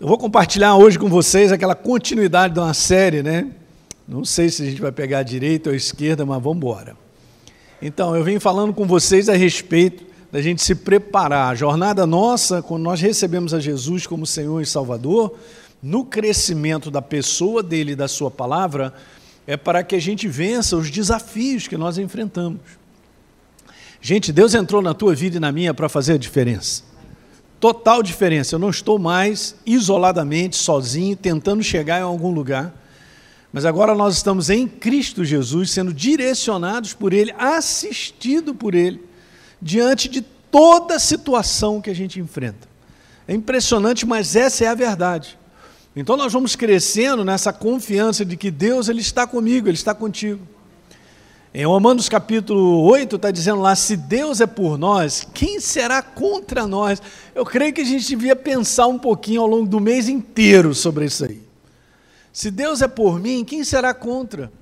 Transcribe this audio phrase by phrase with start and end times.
[0.00, 3.48] Eu vou compartilhar hoje com vocês aquela continuidade de uma série, né?
[4.06, 6.96] Não sei se a gente vai pegar a direita ou a esquerda, mas vamos embora.
[7.82, 11.50] Então, eu vim falando com vocês a respeito da gente se preparar.
[11.50, 15.36] A jornada nossa, quando nós recebemos a Jesus como Senhor e Salvador,
[15.82, 18.94] no crescimento da pessoa dele e da sua palavra,
[19.48, 22.60] é para que a gente vença os desafios que nós enfrentamos.
[24.00, 26.87] Gente, Deus entrou na tua vida e na minha para fazer a diferença.
[27.60, 28.54] Total diferença.
[28.54, 32.74] Eu não estou mais isoladamente, sozinho, tentando chegar em algum lugar.
[33.52, 39.00] Mas agora nós estamos em Cristo Jesus, sendo direcionados por Ele, assistido por Ele,
[39.60, 42.68] diante de toda situação que a gente enfrenta.
[43.26, 45.38] É impressionante, mas essa é a verdade.
[45.96, 50.40] Então nós vamos crescendo nessa confiança de que Deus ele está comigo, Ele está contigo.
[51.52, 56.66] Em Romanos capítulo 8 está dizendo lá: se Deus é por nós, quem será contra
[56.66, 57.00] nós?
[57.34, 61.06] Eu creio que a gente devia pensar um pouquinho ao longo do mês inteiro sobre
[61.06, 61.40] isso aí.
[62.32, 64.52] Se Deus é por mim, quem será contra?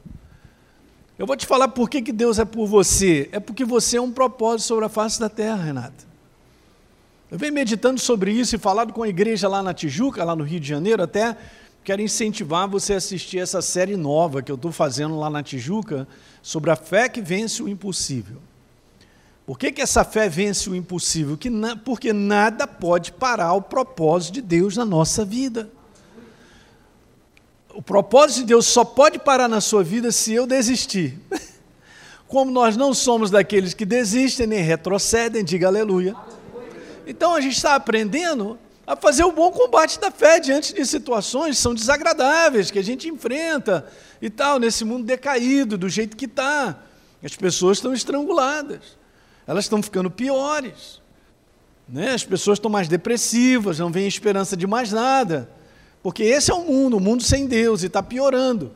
[1.18, 3.28] Eu vou te falar por que, que Deus é por você.
[3.32, 6.06] É porque você é um propósito sobre a face da terra, Renata.
[7.30, 10.44] Eu venho meditando sobre isso e falado com a igreja lá na Tijuca, lá no
[10.44, 11.36] Rio de Janeiro, até
[11.86, 16.08] quero incentivar você a assistir essa série nova que eu estou fazendo lá na Tijuca
[16.42, 18.38] sobre a fé que vence o impossível.
[19.46, 21.36] Por que, que essa fé vence o impossível?
[21.36, 25.70] Que na, porque nada pode parar o propósito de Deus na nossa vida.
[27.72, 31.16] O propósito de Deus só pode parar na sua vida se eu desistir.
[32.26, 36.16] Como nós não somos daqueles que desistem nem retrocedem, diga aleluia.
[37.06, 41.56] Então a gente está aprendendo a fazer o bom combate da fé diante de situações
[41.56, 43.86] que são desagradáveis, que a gente enfrenta
[44.22, 46.78] e tal, nesse mundo decaído, do jeito que está.
[47.22, 48.96] As pessoas estão estranguladas,
[49.46, 51.00] elas estão ficando piores.
[51.88, 52.12] Né?
[52.12, 55.50] As pessoas estão mais depressivas, não vem esperança de mais nada.
[56.02, 58.72] Porque esse é o mundo, o mundo sem Deus, e está piorando.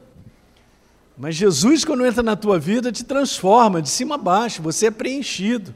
[1.16, 4.90] Mas Jesus, quando entra na tua vida, te transforma de cima a baixo, você é
[4.90, 5.72] preenchido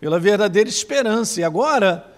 [0.00, 1.40] pela verdadeira esperança.
[1.40, 2.15] E agora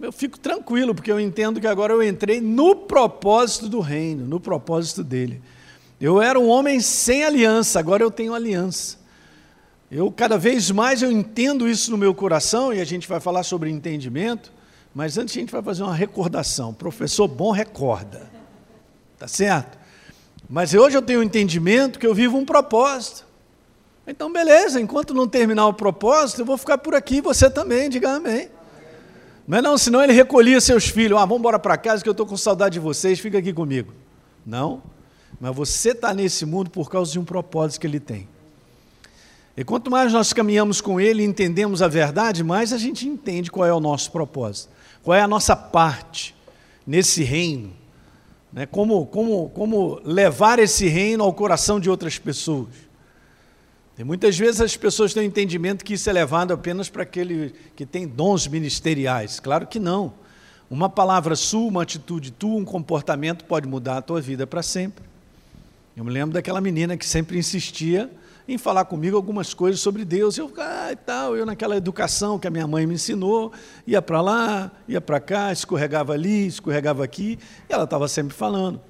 [0.00, 4.38] eu fico tranquilo, porque eu entendo que agora eu entrei no propósito do reino, no
[4.38, 5.40] propósito dele.
[6.00, 8.98] Eu era um homem sem aliança, agora eu tenho aliança.
[9.90, 13.42] Eu cada vez mais eu entendo isso no meu coração e a gente vai falar
[13.42, 14.52] sobre entendimento,
[14.94, 16.74] mas antes a gente vai fazer uma recordação.
[16.74, 18.30] professor bom recorda.
[19.18, 19.78] Tá certo?
[20.48, 23.24] Mas hoje eu tenho um entendimento que eu vivo um propósito.
[24.06, 28.10] Então, beleza, enquanto não terminar o propósito, eu vou ficar por aqui, você também, diga
[28.10, 28.48] amém.
[29.46, 31.18] Mas não, senão ele recolhia seus filhos.
[31.18, 33.92] Ah, vamos embora para casa que eu estou com saudade de vocês, fica aqui comigo.
[34.44, 34.82] Não,
[35.40, 38.28] mas você está nesse mundo por causa de um propósito que ele tem.
[39.56, 43.50] E quanto mais nós caminhamos com ele e entendemos a verdade, mais a gente entende
[43.50, 44.70] qual é o nosso propósito,
[45.02, 46.34] qual é a nossa parte
[46.86, 47.72] nesse reino,
[48.52, 48.66] né?
[48.66, 52.68] como, como, como levar esse reino ao coração de outras pessoas.
[53.98, 57.54] E muitas vezes as pessoas têm o entendimento que isso é levado apenas para aquele
[57.74, 59.40] que tem dons ministeriais.
[59.40, 60.12] Claro que não.
[60.68, 65.04] Uma palavra sua, uma atitude tua, um comportamento pode mudar a tua vida para sempre.
[65.96, 68.10] Eu me lembro daquela menina que sempre insistia
[68.46, 70.36] em falar comigo algumas coisas sobre Deus.
[70.36, 73.50] Eu, ah, e tal, eu naquela educação que a minha mãe me ensinou,
[73.86, 78.80] ia para lá, ia para cá, escorregava ali, escorregava aqui, e ela estava sempre falando.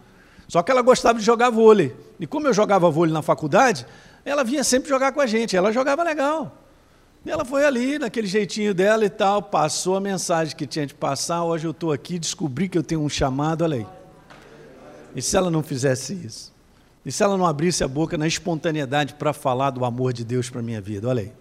[0.49, 1.95] Só que ela gostava de jogar vôlei.
[2.19, 3.87] E como eu jogava vôlei na faculdade,
[4.31, 6.63] ela vinha sempre jogar com a gente, ela jogava legal.
[7.25, 10.95] E ela foi ali, naquele jeitinho dela e tal, passou a mensagem que tinha de
[10.95, 11.45] passar.
[11.45, 13.87] Hoje eu estou aqui, descobri que eu tenho um chamado, olha aí.
[15.15, 16.53] E se ela não fizesse isso?
[17.05, 20.51] E se ela não abrisse a boca na espontaneidade para falar do amor de Deus
[20.51, 21.09] para a minha vida?
[21.09, 21.33] Olha aí.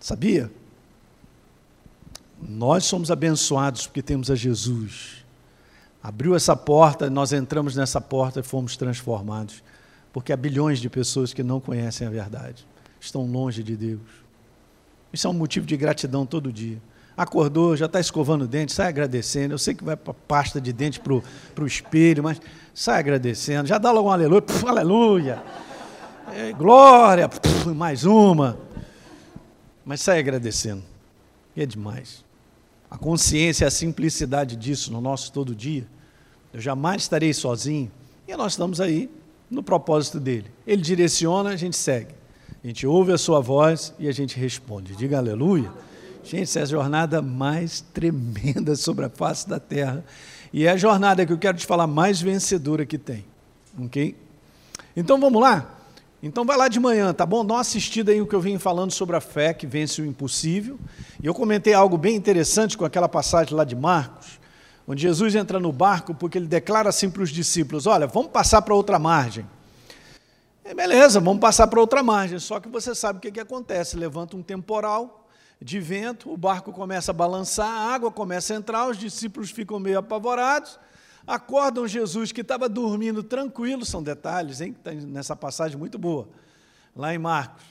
[0.00, 0.50] Sabia?
[2.40, 5.25] Nós somos abençoados porque temos a Jesus.
[6.06, 9.60] Abriu essa porta, nós entramos nessa porta e fomos transformados.
[10.12, 12.64] Porque há bilhões de pessoas que não conhecem a verdade,
[13.00, 14.00] estão longe de Deus.
[15.12, 16.80] Isso é um motivo de gratidão todo dia.
[17.16, 19.54] Acordou, já está escovando o dente, sai agradecendo.
[19.54, 22.40] Eu sei que vai para pasta de dente para o espelho, mas
[22.72, 23.66] sai agradecendo.
[23.66, 25.42] Já dá logo um aleluia, puf, aleluia.
[26.32, 28.56] É, glória, puf, mais uma.
[29.84, 30.84] Mas sai agradecendo.
[31.56, 32.24] E é demais.
[32.88, 35.84] A consciência, a simplicidade disso no nosso todo dia
[36.56, 37.90] eu jamais estarei sozinho.
[38.26, 39.10] E nós estamos aí
[39.50, 40.50] no propósito dele.
[40.66, 42.14] Ele direciona, a gente segue.
[42.64, 44.96] A gente ouve a sua voz e a gente responde.
[44.96, 45.70] Diga aleluia.
[46.24, 50.02] Gente, essa é a jornada mais tremenda sobre a face da terra.
[50.50, 53.26] E é a jornada que eu quero te falar mais vencedora que tem.
[53.78, 54.16] Ok?
[54.96, 55.78] Então vamos lá?
[56.22, 57.44] Então vai lá de manhã, tá bom?
[57.44, 60.06] Dá uma assistida aí o que eu vim falando sobre a fé que vence o
[60.06, 60.78] impossível.
[61.22, 64.40] E eu comentei algo bem interessante com aquela passagem lá de Marcos,
[64.86, 68.62] onde Jesus entra no barco porque ele declara assim para os discípulos: Olha, vamos passar
[68.62, 69.46] para outra margem.
[70.64, 72.38] É, beleza, vamos passar para outra margem.
[72.38, 75.28] Só que você sabe o que, que acontece: levanta um temporal
[75.60, 79.78] de vento, o barco começa a balançar, a água começa a entrar, os discípulos ficam
[79.78, 80.78] meio apavorados
[81.26, 86.28] acordam Jesus que estava dormindo tranquilo, são detalhes, hein, está nessa passagem muito boa,
[86.94, 87.64] lá em Marcos.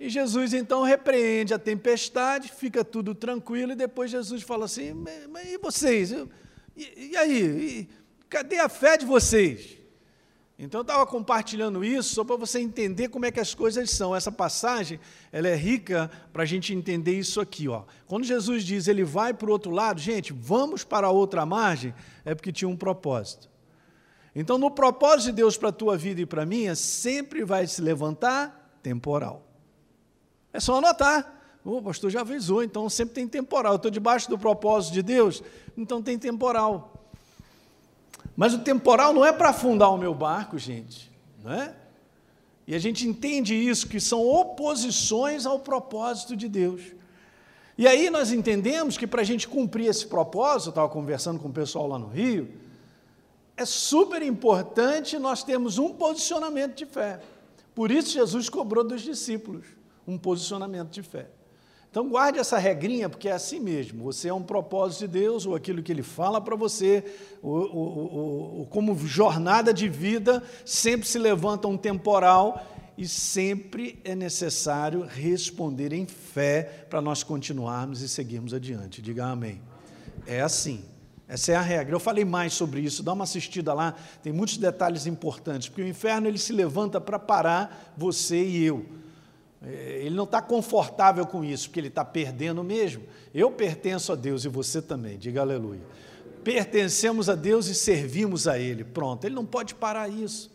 [0.00, 4.94] E Jesus então repreende a tempestade, fica tudo tranquilo, e depois Jesus fala assim:
[5.28, 6.12] mas e vocês?
[6.76, 7.42] E, e aí?
[7.42, 7.88] E,
[8.28, 9.76] cadê a fé de vocês?
[10.60, 14.14] Então eu estava compartilhando isso só para você entender como é que as coisas são.
[14.14, 14.98] Essa passagem
[15.30, 17.68] ela é rica para a gente entender isso aqui.
[17.68, 17.84] Ó.
[18.06, 21.94] Quando Jesus diz ele vai para o outro lado, gente, vamos para a outra margem,
[22.24, 23.48] é porque tinha um propósito.
[24.34, 27.66] Então, no propósito de Deus para a tua vida e para a minha, sempre vai
[27.66, 29.47] se levantar temporal.
[30.52, 31.34] É só anotar.
[31.64, 33.74] O pastor já avisou, então sempre tem temporal.
[33.74, 35.42] Eu estou debaixo do propósito de Deus,
[35.76, 36.94] então tem temporal.
[38.36, 41.10] Mas o temporal não é para afundar o meu barco, gente,
[41.42, 41.74] não é?
[42.66, 46.82] E a gente entende isso, que são oposições ao propósito de Deus.
[47.76, 51.48] E aí nós entendemos que para a gente cumprir esse propósito, eu estava conversando com
[51.48, 52.48] o pessoal lá no Rio,
[53.56, 57.20] é super importante nós termos um posicionamento de fé.
[57.74, 59.77] Por isso Jesus cobrou dos discípulos
[60.08, 61.26] um posicionamento de fé.
[61.90, 64.04] Então guarde essa regrinha, porque é assim mesmo.
[64.04, 67.04] Você é um propósito de Deus, ou aquilo que Ele fala para você,
[67.42, 68.14] ou, ou,
[68.58, 72.64] ou, como jornada de vida, sempre se levanta um temporal
[72.96, 79.00] e sempre é necessário responder em fé para nós continuarmos e seguirmos adiante.
[79.00, 79.60] Diga amém.
[80.26, 80.84] É assim.
[81.26, 81.94] Essa é a regra.
[81.94, 85.86] Eu falei mais sobre isso, dá uma assistida lá, tem muitos detalhes importantes, porque o
[85.86, 88.86] inferno ele se levanta para parar você e eu.
[89.62, 93.04] É, ele não está confortável com isso, porque ele está perdendo mesmo.
[93.34, 95.82] Eu pertenço a Deus e você também, diga aleluia.
[96.44, 98.84] Pertencemos a Deus e servimos a Ele.
[98.84, 100.50] Pronto, ele não pode parar isso.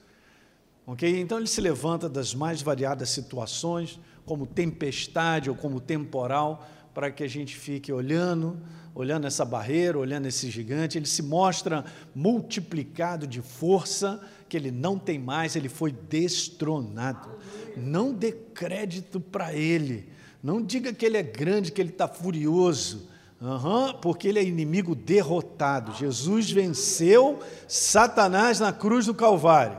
[0.86, 1.20] Ok?
[1.20, 7.24] Então ele se levanta das mais variadas situações, como tempestade ou como temporal, para que
[7.24, 8.58] a gente fique olhando,
[8.94, 10.98] olhando essa barreira, olhando esse gigante.
[10.98, 17.30] Ele se mostra multiplicado de força, que ele não tem mais, ele foi destronado.
[17.76, 20.10] Não dê crédito para ele.
[20.42, 23.10] Não diga que ele é grande, que ele está furioso.
[23.42, 25.94] Uhum, porque ele é inimigo derrotado.
[25.94, 29.78] Jesus venceu Satanás na cruz do Calvário.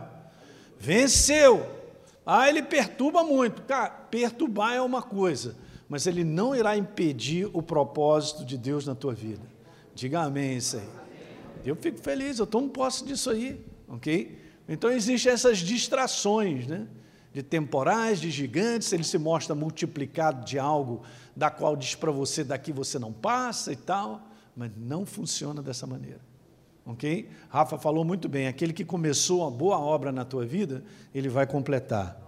[0.78, 1.66] Venceu.
[2.26, 3.62] Ah, ele perturba muito.
[3.62, 5.56] Cara, perturbar é uma coisa,
[5.94, 9.44] mas ele não irá impedir o propósito de Deus na tua vida.
[9.94, 10.88] Diga amém isso aí.
[11.64, 14.36] Eu fico feliz, eu tomo posse disso aí, ok?
[14.68, 16.88] Então existem essas distrações, né?
[17.32, 21.02] de temporais, de gigantes, ele se mostra multiplicado de algo
[21.36, 24.20] da qual diz para você daqui você não passa e tal,
[24.56, 26.20] mas não funciona dessa maneira.
[26.84, 27.30] Ok?
[27.48, 30.82] Rafa falou muito bem, aquele que começou uma boa obra na tua vida,
[31.14, 32.20] ele vai completar.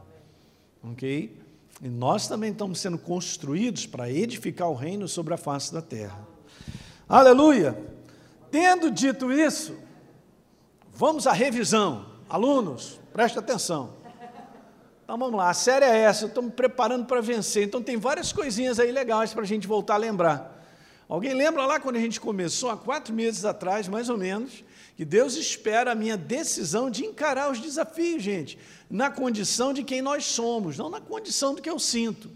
[0.85, 1.46] Ok?
[1.83, 6.19] E nós também estamos sendo construídos para edificar o reino sobre a face da terra.
[7.09, 7.79] Aleluia!
[8.51, 9.77] Tendo dito isso,
[10.95, 12.07] vamos à revisão.
[12.29, 13.95] Alunos, preste atenção.
[15.05, 17.65] Então vamos lá, a série é essa, estou me preparando para vencer.
[17.65, 20.56] Então tem várias coisinhas aí legais para a gente voltar a lembrar.
[21.09, 24.65] Alguém lembra lá quando a gente começou, há quatro meses atrás, mais ou menos,
[24.97, 28.59] que Deus espera a minha decisão de encarar os desafios, gente,
[28.91, 32.31] na condição de quem nós somos, não na condição do que eu sinto.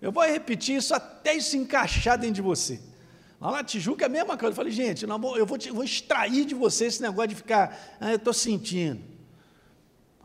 [0.00, 2.80] Eu vou repetir isso até isso encaixar dentro de você.
[3.40, 4.52] Lá na Tijuca é a mesma coisa.
[4.52, 8.16] Eu falei, gente, eu vou, vou extrair de você esse negócio de ficar, ah, eu
[8.16, 9.00] estou sentindo.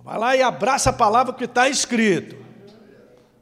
[0.04, 2.36] Vai lá e abraça a palavra que está escrito.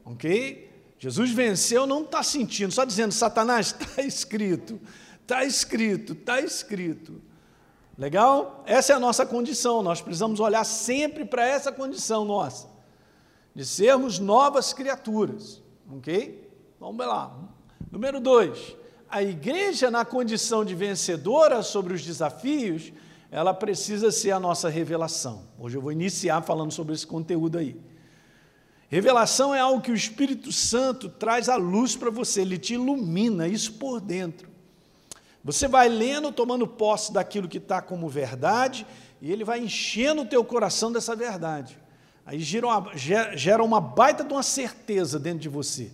[0.04, 0.69] Ok?
[1.00, 4.78] Jesus venceu, não está sentindo, só dizendo, Satanás, está escrito,
[5.22, 7.22] está escrito, está escrito.
[7.96, 8.62] Legal?
[8.66, 12.68] Essa é a nossa condição, nós precisamos olhar sempre para essa condição nossa,
[13.54, 15.62] de sermos novas criaturas.
[15.90, 16.46] Ok?
[16.78, 17.34] Vamos lá.
[17.90, 18.76] Número dois,
[19.08, 22.92] a igreja na condição de vencedora sobre os desafios
[23.30, 25.44] ela precisa ser a nossa revelação.
[25.58, 27.80] Hoje eu vou iniciar falando sobre esse conteúdo aí.
[28.90, 33.46] Revelação é algo que o Espírito Santo traz à luz para você, ele te ilumina
[33.46, 34.50] isso por dentro.
[35.44, 38.84] Você vai lendo, tomando posse daquilo que está como verdade,
[39.22, 41.78] e ele vai enchendo o teu coração dessa verdade.
[42.26, 45.92] Aí gera uma, gera uma baita de uma certeza dentro de você.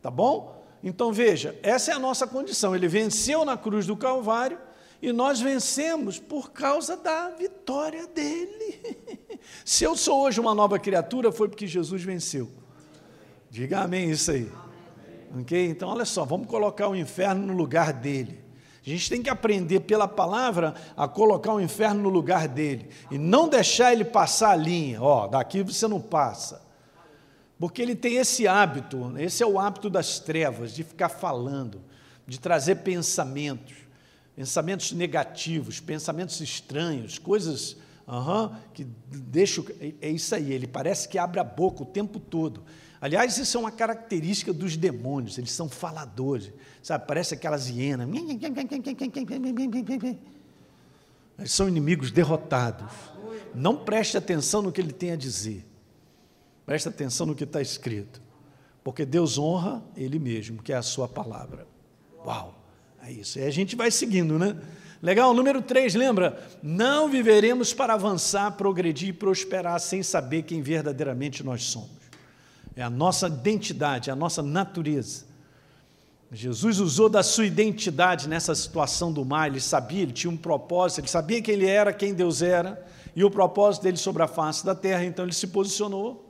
[0.00, 0.64] Tá bom?
[0.82, 2.74] Então veja, essa é a nossa condição.
[2.74, 4.58] Ele venceu na cruz do Calvário,
[5.02, 9.00] E nós vencemos por causa da vitória dele.
[9.66, 12.48] Se eu sou hoje uma nova criatura, foi porque Jesus venceu.
[13.50, 14.48] Diga amém isso aí.
[15.40, 15.68] Ok?
[15.68, 18.42] Então, olha só, vamos colocar o inferno no lugar dele.
[18.86, 23.18] A gente tem que aprender pela palavra a colocar o inferno no lugar dele e
[23.18, 25.02] não deixar ele passar a linha.
[25.02, 26.62] Ó, daqui você não passa.
[27.58, 31.80] Porque ele tem esse hábito, esse é o hábito das trevas, de ficar falando,
[32.26, 33.76] de trazer pensamentos,
[34.34, 39.64] pensamentos negativos, pensamentos estranhos, coisas uhum, que deixam.
[39.80, 42.62] É, é isso aí, ele parece que abre a boca o tempo todo.
[43.00, 47.04] Aliás, isso é uma característica dos demônios, eles são faladores, sabe?
[47.06, 48.08] Parece aquelas hienas.
[51.38, 52.92] Eles são inimigos derrotados.
[53.54, 55.66] Não preste atenção no que ele tem a dizer.
[56.64, 58.22] Preste atenção no que está escrito.
[58.84, 61.66] Porque Deus honra Ele mesmo, que é a sua palavra.
[62.24, 62.61] Uau!
[63.02, 63.38] É isso.
[63.38, 64.56] E a gente vai seguindo, né?
[65.02, 66.42] Legal, número 3, lembra?
[66.62, 72.02] Não viveremos para avançar, progredir e prosperar sem saber quem verdadeiramente nós somos
[72.76, 75.26] é a nossa identidade, é a nossa natureza.
[76.30, 81.00] Jesus usou da sua identidade nessa situação do mar, ele sabia, ele tinha um propósito,
[81.00, 82.82] ele sabia que ele era quem Deus era,
[83.14, 86.26] e o propósito dele sobre a face da terra, então ele se posicionou.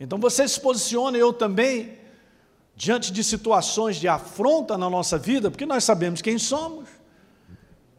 [0.00, 1.98] Então você se posiciona, eu também,
[2.80, 6.88] diante de situações de afronta na nossa vida, porque nós sabemos quem somos,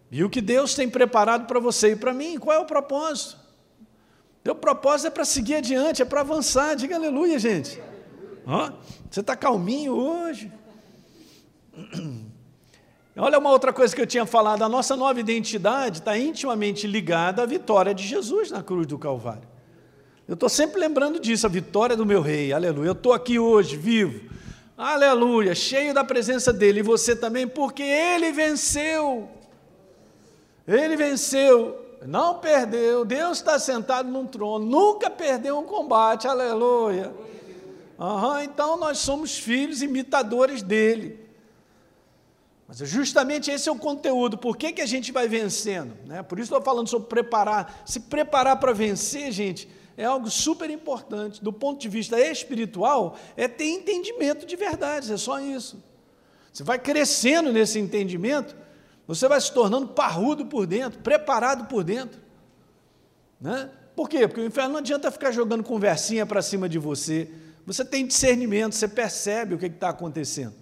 [0.09, 3.37] e o que Deus tem preparado para você e para mim, qual é o propósito?
[4.43, 6.75] Teu propósito é para seguir adiante, é para avançar.
[6.75, 7.79] Diga aleluia, gente.
[8.43, 8.71] Ó,
[9.07, 10.51] você está calminho hoje.
[13.15, 17.43] Olha uma outra coisa que eu tinha falado: a nossa nova identidade está intimamente ligada
[17.43, 19.47] à vitória de Jesus na cruz do Calvário.
[20.27, 22.87] Eu estou sempre lembrando disso, a vitória do meu rei, aleluia.
[22.87, 24.30] Eu estou aqui hoje, vivo,
[24.83, 29.29] aleluia, cheio da presença dele, e você também, porque ele venceu.
[30.67, 37.13] Ele venceu não perdeu, Deus está sentado num trono, nunca perdeu um combate, aleluia.
[37.99, 41.19] Uhum, então nós somos filhos imitadores dele.
[42.67, 45.93] Mas é justamente esse é o conteúdo, por que, que a gente vai vencendo?
[46.07, 46.23] Né?
[46.23, 47.83] Por isso estou falando sobre preparar.
[47.85, 51.43] Se preparar para vencer, gente, é algo super importante.
[51.43, 55.83] Do ponto de vista espiritual, é ter entendimento de verdades, é só isso.
[56.51, 58.55] Você vai crescendo nesse entendimento,
[59.07, 62.19] você vai se tornando parrudo por dentro, preparado por dentro.
[63.39, 63.69] Né?
[63.95, 64.27] Por quê?
[64.27, 67.29] Porque o inferno não adianta ficar jogando conversinha para cima de você.
[67.65, 70.55] Você tem discernimento, você percebe o que está acontecendo.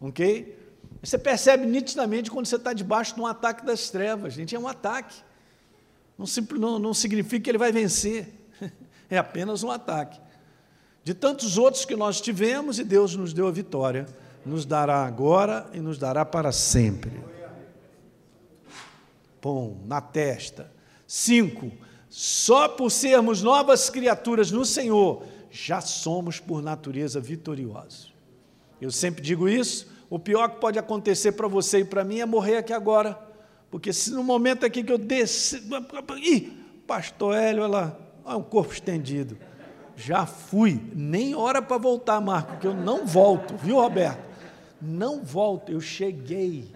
[0.00, 0.58] Ok?
[1.02, 4.32] Você percebe nitidamente quando você está debaixo de um ataque das trevas.
[4.34, 5.14] Gente, é um ataque.
[6.16, 6.26] Não,
[6.58, 8.32] não, não significa que ele vai vencer.
[9.10, 10.18] É apenas um ataque.
[11.04, 14.06] De tantos outros que nós tivemos e Deus nos deu a vitória,
[14.46, 17.12] nos dará agora e nos dará para sempre
[19.44, 20.72] pão na testa.
[21.06, 21.70] Cinco,
[22.08, 28.14] só por sermos novas criaturas no Senhor, já somos por natureza vitoriosos.
[28.80, 29.86] Eu sempre digo isso.
[30.08, 33.18] O pior que pode acontecer para você e para mim é morrer aqui agora.
[33.70, 35.62] Porque se no momento aqui que eu desci.
[36.22, 36.50] Ih,
[36.86, 38.00] pastor Hélio, ela.
[38.24, 39.36] Olha um corpo estendido.
[39.96, 40.80] Já fui.
[40.94, 44.22] Nem hora para voltar, Marco, que eu não volto, viu, Roberto?
[44.80, 46.72] Não volto, eu cheguei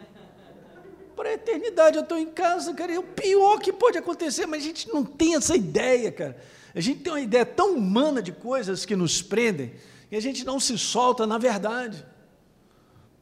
[1.17, 1.97] para a eternidade.
[1.97, 2.93] Eu estou em casa, cara.
[2.93, 6.37] É o pior que pode acontecer, mas a gente não tem essa ideia, cara.
[6.75, 9.73] A gente tem uma ideia tão humana de coisas que nos prendem
[10.11, 12.07] e a gente não se solta na verdade.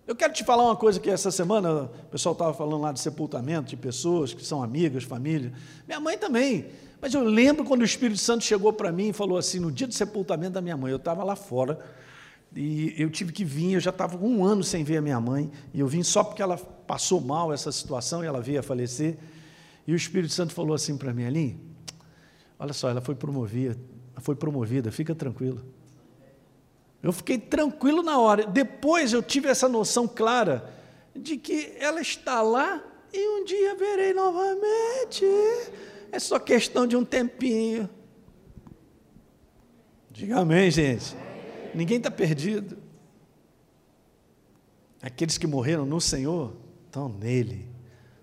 [0.06, 3.00] Eu quero te falar uma coisa que essa semana o pessoal estava falando lá de
[3.00, 5.52] sepultamento de pessoas que são amigas, família.
[5.86, 6.66] Minha mãe também.
[7.00, 9.86] Mas eu lembro quando o Espírito Santo chegou para mim e falou assim, no dia
[9.86, 11.78] do sepultamento da minha mãe, eu estava lá fora,
[12.54, 15.50] e eu tive que vir, eu já estava um ano sem ver a minha mãe,
[15.74, 19.18] e eu vim só porque ela passou mal essa situação e ela veio a falecer.
[19.86, 21.60] E o Espírito Santo falou assim para mim, Aline,
[22.58, 23.78] olha só, ela foi promovida,
[24.18, 25.62] foi promovida, fica tranquilo.
[27.02, 28.46] Eu fiquei tranquilo na hora.
[28.46, 30.68] Depois eu tive essa noção clara
[31.14, 35.24] de que ela está lá e um dia verei novamente.
[36.16, 37.90] É só questão de um tempinho.
[40.10, 41.14] Diga amém, gente.
[41.74, 42.78] Ninguém está perdido.
[45.02, 46.54] Aqueles que morreram no Senhor
[46.86, 47.68] estão nele,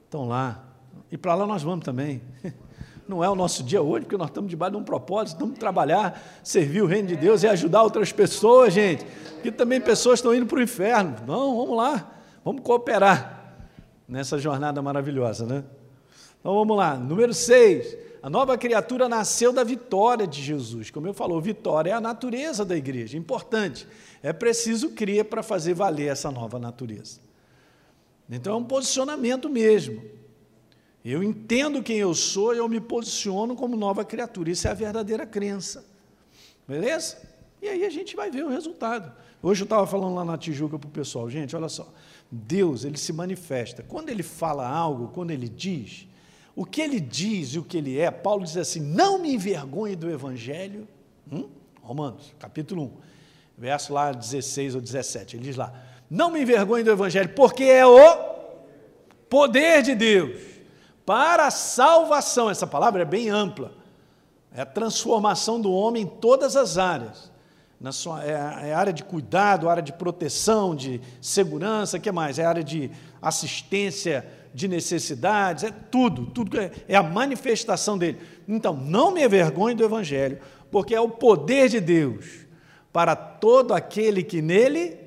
[0.06, 0.74] estão lá.
[1.12, 2.20] E para lá nós vamos também.
[3.08, 6.20] Não é o nosso dia hoje, porque nós estamos debaixo de um propósito, estamos trabalhar,
[6.44, 9.06] servir o reino de Deus e ajudar outras pessoas, gente.
[9.36, 11.16] Porque também pessoas estão indo para o inferno.
[11.28, 12.12] Não, vamos lá,
[12.44, 13.54] vamos cooperar
[14.08, 15.64] nessa jornada maravilhosa, né?
[16.44, 17.96] Então vamos lá, número 6.
[18.22, 20.92] A nova criatura nasceu da vitória de Jesus.
[20.92, 23.18] Como eu falou, vitória é a natureza da igreja.
[23.18, 23.88] Importante.
[24.22, 27.22] É preciso crer para fazer valer essa nova natureza.
[28.30, 30.04] Então é um posicionamento mesmo.
[31.04, 34.52] Eu entendo quem eu sou e eu me posiciono como nova criatura.
[34.52, 35.86] Isso é a verdadeira crença.
[36.68, 37.18] Beleza?
[37.62, 39.14] E aí a gente vai ver o resultado.
[39.42, 41.88] Hoje eu estava falando lá na Tijuca para o pessoal, gente, olha só.
[42.30, 43.82] Deus, ele se manifesta.
[43.82, 46.08] Quando ele fala algo, quando ele diz,
[46.56, 49.96] o que ele diz e o que ele é, Paulo diz assim: não me envergonhe
[49.96, 50.88] do Evangelho.
[51.32, 51.50] Hum?
[51.82, 52.92] Romanos, capítulo 1,
[53.58, 55.36] verso lá 16 ou 17.
[55.36, 55.74] Ele diz lá:
[56.10, 57.98] não me envergonhe do Evangelho, porque é o
[59.30, 60.40] poder de Deus
[61.06, 62.50] para a salvação.
[62.50, 63.72] Essa palavra é bem ampla.
[64.56, 67.32] É a transformação do homem em todas as áreas.
[67.80, 72.38] Na sua, é, é área de cuidado, área de proteção, de segurança, que mais?
[72.38, 72.92] É área de
[73.22, 78.20] assistência de necessidades, é tudo, tudo é, é a manifestação dele.
[78.48, 80.40] Então, não me envergonhe do Evangelho,
[80.72, 82.26] porque é o poder de Deus
[82.92, 84.98] para todo aquele que nele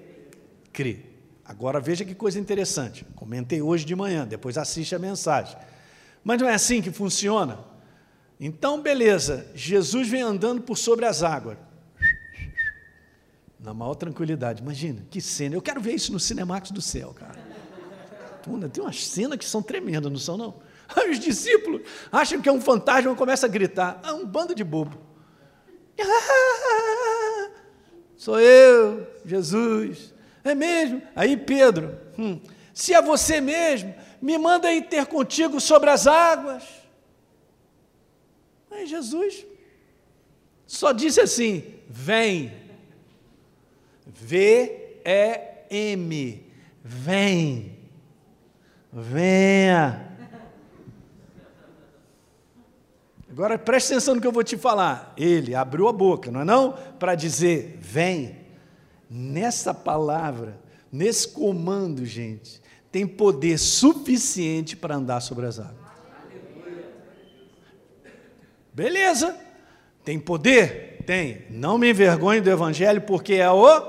[0.72, 1.00] crê.
[1.44, 3.06] Agora veja que coisa interessante.
[3.14, 5.56] Comentei hoje de manhã, depois assiste a mensagem.
[6.24, 7.60] Mas não é assim que funciona?
[8.40, 11.56] Então, beleza, Jesus vem andando por sobre as águas.
[13.60, 14.60] Na maior tranquilidade.
[14.60, 15.54] Imagina, que cena.
[15.54, 17.45] Eu quero ver isso no Cinemax do céu, cara.
[18.72, 20.54] Tem umas cenas que são tremendas, não são, não?
[21.10, 24.00] Os discípulos acham que é um fantasma e começam a gritar.
[24.04, 24.96] É um bando de bobo.
[28.16, 30.14] Sou eu, Jesus.
[30.44, 31.02] É mesmo?
[31.14, 32.40] Aí Pedro, hum,
[32.72, 36.62] se é você mesmo, me manda ir ter contigo sobre as águas.
[38.70, 39.44] Aí Jesus
[40.66, 42.52] só disse assim: vem.
[44.06, 45.04] V-E-M.
[46.82, 47.75] Vem.
[48.98, 50.08] Venha.
[53.30, 55.12] Agora preste atenção no que eu vou te falar.
[55.18, 56.72] Ele abriu a boca, não é não?
[56.98, 58.46] Para dizer, vem.
[59.10, 60.58] Nessa palavra,
[60.90, 65.76] nesse comando, gente, tem poder suficiente para andar sobre as águas.
[68.72, 69.36] Beleza,
[70.04, 71.02] tem poder?
[71.04, 71.44] Tem.
[71.50, 73.80] Não me envergonhe do Evangelho, porque é o.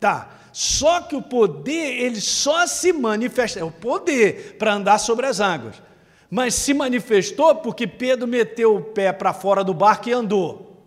[0.00, 0.37] Tá.
[0.58, 5.40] Só que o poder, ele só se manifesta, é o poder para andar sobre as
[5.40, 5.80] águas.
[6.28, 10.82] Mas se manifestou porque Pedro meteu o pé para fora do barco e andou.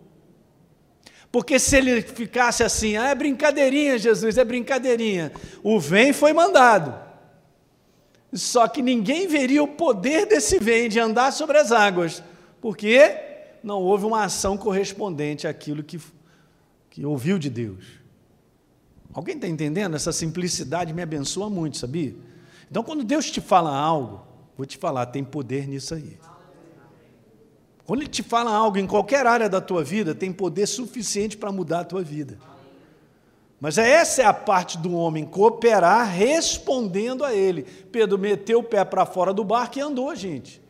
[1.30, 5.32] Porque se ele ficasse assim, ah, é brincadeirinha, Jesus, é brincadeirinha.
[5.62, 6.94] O vem foi mandado.
[8.30, 12.22] Só que ninguém veria o poder desse vem de andar sobre as águas,
[12.60, 13.10] porque
[13.62, 15.98] não houve uma ação correspondente àquilo que,
[16.90, 18.01] que ouviu de Deus.
[19.12, 19.94] Alguém está entendendo?
[19.94, 22.14] Essa simplicidade me abençoa muito, sabia?
[22.70, 24.22] Então, quando Deus te fala algo,
[24.56, 26.18] vou te falar, tem poder nisso aí.
[27.84, 31.52] Quando ele te fala algo em qualquer área da tua vida, tem poder suficiente para
[31.52, 32.38] mudar a tua vida.
[33.60, 37.62] Mas essa é a parte do homem, cooperar respondendo a ele.
[37.62, 40.60] Pedro meteu o pé para fora do barco e andou, gente.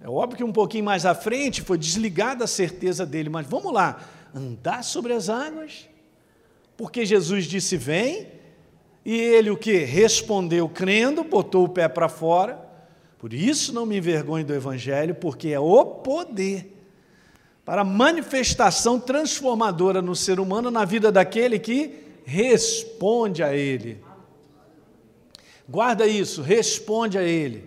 [0.00, 3.72] É óbvio que um pouquinho mais à frente foi desligada a certeza dele, mas vamos
[3.72, 4.00] lá,
[4.34, 5.88] andar sobre as águas?
[6.82, 8.26] Porque Jesus disse: vem,
[9.04, 9.84] e ele o que?
[9.84, 12.60] Respondeu crendo, botou o pé para fora.
[13.20, 16.76] Por isso não me envergonhe do Evangelho, porque é o poder
[17.64, 24.02] para manifestação transformadora no ser humano, na vida daquele que responde a Ele.
[25.68, 27.62] Guarda isso, responde a Ele.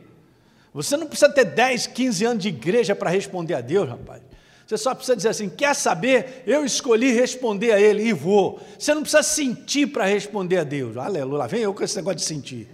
[0.73, 4.24] Você não precisa ter 10, 15 anos de igreja para responder a Deus, rapaz.
[4.65, 6.43] Você só precisa dizer assim: quer saber?
[6.45, 8.59] Eu escolhi responder a Ele e vou.
[8.77, 10.97] Você não precisa sentir para responder a Deus.
[10.97, 12.67] Aleluia, vem eu com esse negócio de sentir.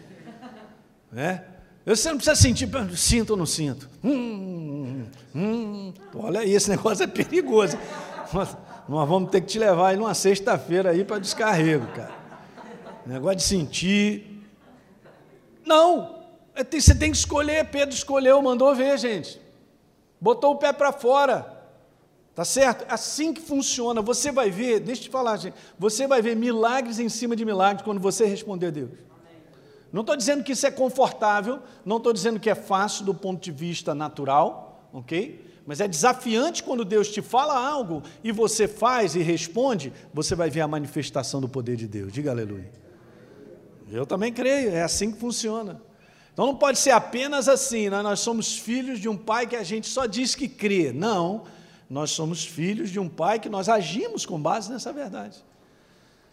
[1.12, 1.44] Né?
[1.86, 3.90] Você não precisa sentir, sinto ou não sinto.
[4.04, 5.04] Hum,
[5.36, 7.78] hum, olha aí, esse negócio é perigoso.
[8.32, 8.56] Nós,
[8.88, 12.14] nós vamos ter que te levar aí numa sexta-feira aí para descarrego, cara.
[13.06, 14.46] Negócio de sentir.
[15.66, 16.24] Não,
[16.56, 17.66] é, você tem que escolher.
[17.66, 19.42] Pedro escolheu, mandou ver, gente.
[20.20, 21.61] Botou o pé para fora.
[22.34, 22.86] Tá certo?
[22.90, 24.02] É assim que funciona.
[24.02, 25.56] Você vai ver, deixa eu te falar, gente.
[25.78, 28.92] Você vai ver milagres em cima de milagres quando você responder a Deus.
[29.92, 33.44] Não estou dizendo que isso é confortável, não estou dizendo que é fácil do ponto
[33.44, 35.52] de vista natural, ok?
[35.66, 40.50] Mas é desafiante quando Deus te fala algo e você faz e responde, você vai
[40.50, 42.12] ver a manifestação do poder de Deus.
[42.14, 42.72] Diga aleluia.
[43.92, 45.82] Eu também creio, é assim que funciona.
[46.34, 48.02] Então não pode ser apenas assim, né?
[48.02, 50.94] nós somos filhos de um pai que a gente só diz que crê.
[50.94, 51.44] Não,
[51.92, 55.44] nós somos filhos de um pai que nós agimos com base nessa verdade.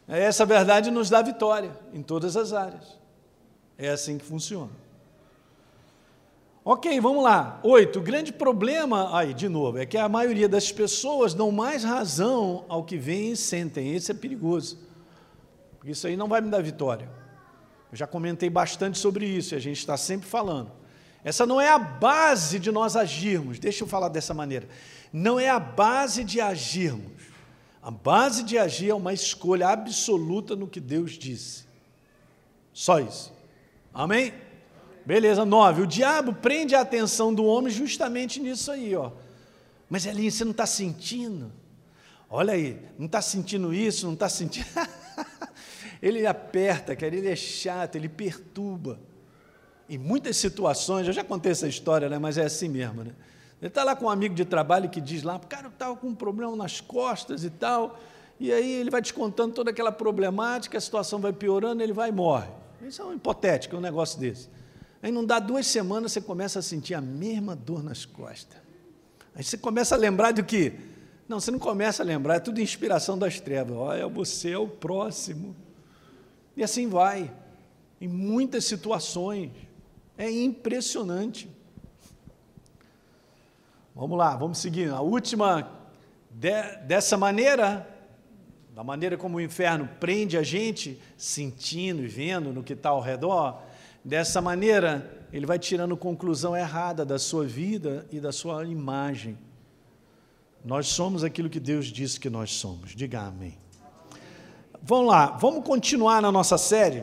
[0.06, 2.96] Essa verdade nos dá vitória em todas as áreas.
[3.76, 4.70] É assim que funciona.
[6.64, 7.58] Ok, vamos lá.
[7.64, 11.82] Oito, o grande problema, aí de novo, é que a maioria das pessoas dão mais
[11.82, 13.92] razão ao que vem e sentem.
[13.96, 14.78] Esse é perigoso.
[15.84, 17.10] Isso aí não vai me dar vitória.
[17.90, 20.70] Eu já comentei bastante sobre isso e a gente está sempre falando.
[21.24, 24.68] Essa não é a base de nós agirmos, deixa eu falar dessa maneira.
[25.12, 27.18] Não é a base de agirmos.
[27.82, 31.64] A base de agir é uma escolha absoluta no que Deus disse.
[32.72, 33.32] Só isso.
[33.94, 34.34] Amém?
[35.06, 35.82] Beleza, nove.
[35.82, 39.12] O diabo prende a atenção do homem justamente nisso aí, ó.
[39.88, 41.50] Mas Elinho, você não está sentindo?
[42.28, 44.66] Olha aí, não está sentindo isso, não está sentindo.
[46.02, 49.00] ele aperta, cara, ele é chato, ele perturba.
[49.88, 53.02] Em muitas situações, eu já contei essa história, né, mas é assim mesmo.
[53.02, 53.12] Né?
[53.60, 56.08] Ele está lá com um amigo de trabalho que diz lá, cara, eu estava com
[56.08, 57.98] um problema nas costas e tal,
[58.38, 62.12] e aí ele vai descontando toda aquela problemática, a situação vai piorando, ele vai e
[62.12, 62.48] morre.
[62.80, 64.48] Isso é um hipotético, é um negócio desse.
[65.02, 68.58] Aí não dá duas semanas, você começa a sentir a mesma dor nas costas.
[69.34, 70.72] Aí você começa a lembrar do que?
[71.28, 73.76] Não, você não começa a lembrar, é tudo inspiração das trevas.
[73.76, 75.54] Olha, você é o próximo.
[76.56, 77.30] E assim vai,
[78.00, 79.50] em muitas situações.
[80.16, 81.48] É impressionante.
[83.98, 84.90] Vamos lá, vamos seguir.
[84.90, 85.68] A última,
[86.30, 86.52] de,
[86.86, 87.84] dessa maneira,
[88.72, 93.00] da maneira como o inferno prende a gente, sentindo e vendo no que está ao
[93.00, 93.60] redor,
[94.04, 99.36] dessa maneira ele vai tirando conclusão errada da sua vida e da sua imagem.
[100.64, 102.94] Nós somos aquilo que Deus disse que nós somos.
[102.94, 103.58] Diga amém.
[104.80, 107.02] Vamos lá, vamos continuar na nossa série.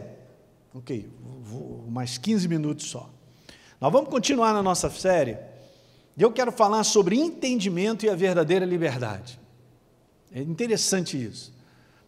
[0.73, 1.09] Ok,
[1.41, 3.09] vou, mais 15 minutos só.
[3.81, 5.37] Nós vamos continuar na nossa série.
[6.17, 9.39] E eu quero falar sobre entendimento e a verdadeira liberdade.
[10.31, 11.53] É interessante isso.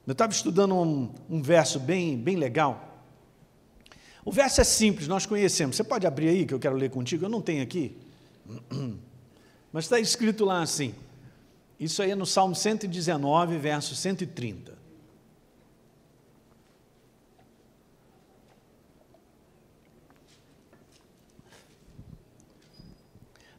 [0.05, 3.03] Eu estava estudando um, um verso bem, bem legal.
[4.23, 5.75] O verso é simples, nós conhecemos.
[5.75, 7.25] Você pode abrir aí que eu quero ler contigo?
[7.25, 7.97] Eu não tenho aqui.
[9.71, 10.93] Mas está escrito lá assim.
[11.79, 14.76] Isso aí é no Salmo 119, verso 130.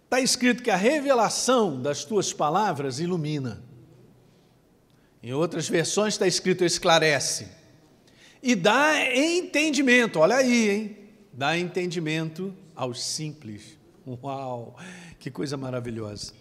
[0.09, 3.63] Está escrito que a revelação das tuas palavras ilumina.
[5.23, 7.47] Em outras versões está escrito esclarece.
[8.43, 10.97] E dá entendimento, olha aí, hein?
[11.31, 13.77] Dá entendimento aos simples.
[14.07, 14.79] Uau,
[15.19, 16.33] que coisa maravilhosa.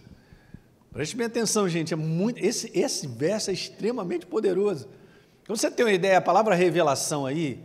[0.90, 4.88] Preste bem atenção, gente, é muito, esse, esse verso é extremamente poderoso.
[5.46, 7.62] Quando você tem uma ideia, a palavra revelação aí,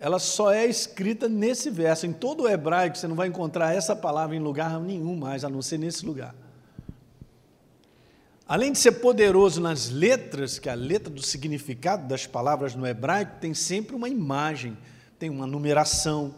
[0.00, 2.06] ela só é escrita nesse verso.
[2.06, 5.48] Em todo o hebraico você não vai encontrar essa palavra em lugar nenhum mais, a
[5.48, 6.34] não ser nesse lugar.
[8.46, 12.86] Além de ser poderoso nas letras, que é a letra do significado das palavras no
[12.86, 14.78] hebraico tem sempre uma imagem,
[15.18, 16.34] tem uma numeração.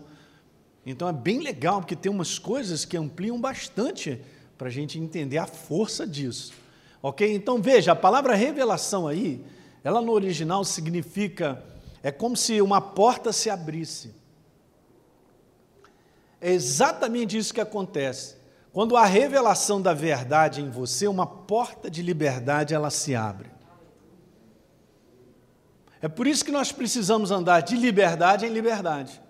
[0.84, 4.20] Então é bem legal, porque tem umas coisas que ampliam bastante
[4.58, 6.52] para a gente entender a força disso.
[7.02, 7.32] Ok?
[7.32, 9.44] Então veja, a palavra revelação aí,
[9.84, 11.62] ela no original significa
[12.02, 14.14] é como se uma porta se abrisse.
[16.40, 18.36] É exatamente isso que acontece.
[18.72, 23.50] Quando há revelação da verdade em você, uma porta de liberdade ela se abre.
[26.00, 29.20] É por isso que nós precisamos andar de liberdade em liberdade.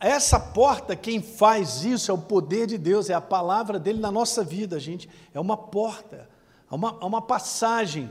[0.00, 4.10] Essa porta, quem faz isso é o poder de Deus, é a palavra dele na
[4.10, 5.08] nossa vida, gente.
[5.32, 6.28] É uma porta,
[6.70, 8.10] é uma, é uma passagem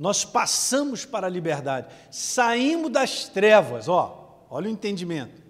[0.00, 5.42] nós passamos para a liberdade, saímos das trevas, ó, olha o entendimento.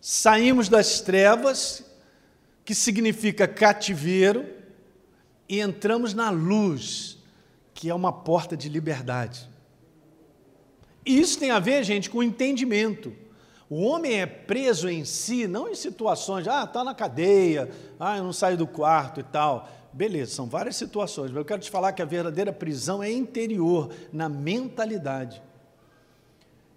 [0.00, 1.84] Saímos das trevas,
[2.64, 4.44] que significa cativeiro,
[5.48, 7.16] e entramos na luz,
[7.72, 9.48] que é uma porta de liberdade.
[11.06, 13.14] E isso tem a ver, gente, com o entendimento.
[13.70, 17.70] O homem é preso em si, não em situações, ah, está na cadeia,
[18.00, 19.68] ah, eu não saio do quarto e tal.
[19.92, 23.90] Beleza, são várias situações, mas eu quero te falar que a verdadeira prisão é interior,
[24.12, 25.42] na mentalidade.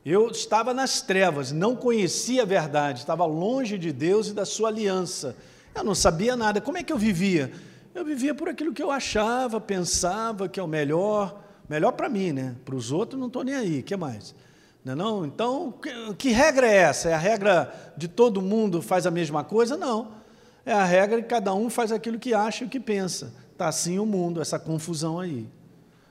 [0.04, 4.69] Eu estava nas trevas, não conhecia a verdade, estava longe de Deus e da sua
[4.69, 5.36] aliança.
[5.76, 6.60] Eu não sabia nada.
[6.60, 7.52] Como é que eu vivia?
[7.93, 12.32] Eu vivia por aquilo que eu achava, pensava que é o melhor, melhor para mim,
[12.32, 12.56] né?
[12.65, 13.80] Para os outros não estou nem aí.
[13.82, 14.34] O que mais?
[14.84, 15.26] Não, é não?
[15.26, 17.10] Então, que, que regra é essa?
[17.10, 19.78] É a regra de todo mundo faz a mesma coisa?
[19.78, 20.21] Não.
[20.65, 23.34] É a regra que cada um faz aquilo que acha e o que pensa.
[23.52, 25.47] Está assim o mundo, essa confusão aí.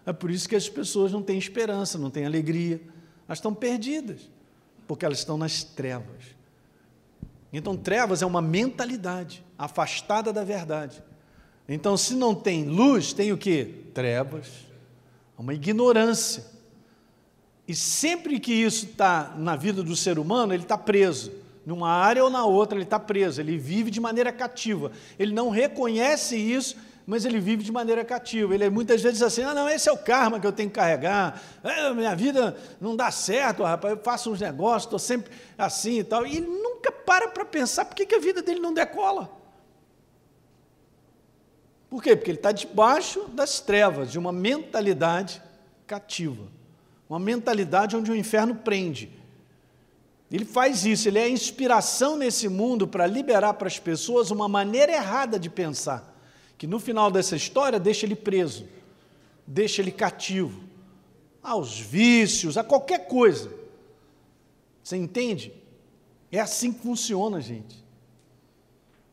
[0.04, 2.80] É por isso que as pessoas não têm esperança, não têm alegria.
[3.28, 4.28] Elas estão perdidas,
[4.86, 6.40] porque elas estão nas trevas.
[7.52, 11.02] Então, trevas é uma mentalidade afastada da verdade.
[11.68, 13.64] Então, se não tem luz, tem o que?
[13.94, 14.48] Trevas,
[15.38, 16.44] uma ignorância.
[17.66, 21.30] E sempre que isso está na vida do ser humano, ele está preso.
[21.64, 24.90] Numa área ou na outra, ele está preso, ele vive de maneira cativa.
[25.18, 28.54] Ele não reconhece isso, mas ele vive de maneira cativa.
[28.54, 31.42] Ele muitas vezes assim, ah, não, esse é o karma que eu tenho que carregar,
[31.62, 36.04] é, minha vida não dá certo, rapaz, eu faço uns negócios, estou sempre assim e
[36.04, 36.26] tal.
[36.26, 39.30] E ele nunca para para pensar por que, que a vida dele não decola.
[41.90, 42.14] Por quê?
[42.14, 45.42] Porque ele está debaixo das trevas, de uma mentalidade
[45.88, 46.44] cativa,
[47.08, 49.19] uma mentalidade onde o inferno prende.
[50.30, 54.92] Ele faz isso, ele é inspiração nesse mundo para liberar para as pessoas uma maneira
[54.92, 56.16] errada de pensar
[56.56, 58.68] que no final dessa história deixa ele preso,
[59.46, 60.62] deixa ele cativo
[61.42, 63.50] aos vícios, a qualquer coisa.
[64.84, 65.52] Você entende?
[66.30, 67.82] É assim que funciona, gente.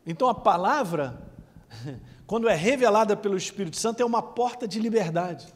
[0.06, 1.20] Então a palavra,
[2.26, 5.52] quando é revelada pelo Espírito Santo, é uma porta de liberdade.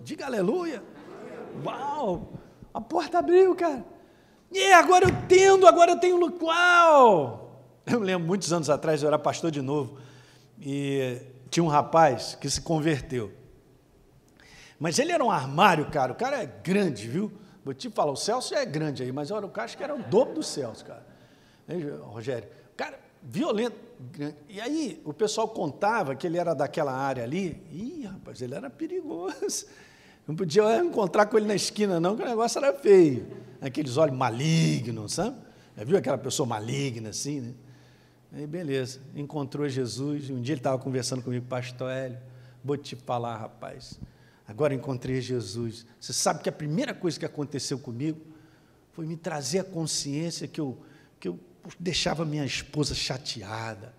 [0.00, 0.82] Diga aleluia.
[1.64, 2.34] Uau!
[2.72, 3.95] A porta abriu, cara.
[4.52, 7.64] E agora eu tendo, agora eu tenho uau!
[7.86, 9.98] Eu lembro muitos anos atrás, eu era pastor de novo
[10.60, 13.32] e tinha um rapaz que se converteu.
[14.78, 16.12] Mas ele era um armário, cara.
[16.12, 17.32] O cara é grande, viu?
[17.64, 19.94] Vou te falar, o Celso é grande aí, mas olha, o cara acho que era
[19.94, 21.06] o dobro do Celso, cara.
[22.02, 22.48] Rogério?
[22.76, 23.76] Cara, violento.
[24.48, 27.62] E aí o pessoal contava que ele era daquela área ali.
[27.72, 29.66] Ih, rapaz, ele era perigoso.
[30.26, 33.26] Não podia encontrar com ele na esquina, não, que o negócio era feio.
[33.60, 35.36] Aqueles olhos malignos, sabe?
[35.76, 37.54] Já viu aquela pessoa maligna assim, né?
[38.32, 40.28] Aí, beleza, encontrou Jesus.
[40.28, 42.18] Um dia ele estava conversando comigo, pastor Hélio.
[42.64, 44.00] Vou te falar, rapaz.
[44.46, 45.86] Agora encontrei Jesus.
[46.00, 48.20] Você sabe que a primeira coisa que aconteceu comigo
[48.92, 50.78] foi me trazer a consciência que eu,
[51.18, 51.38] que eu
[51.78, 53.94] deixava minha esposa chateada.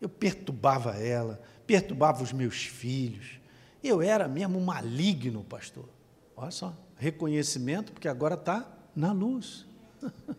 [0.00, 3.39] Eu perturbava ela, perturbava os meus filhos.
[3.82, 5.88] Eu era mesmo maligno, pastor.
[6.36, 9.66] Olha só, reconhecimento, porque agora está na luz.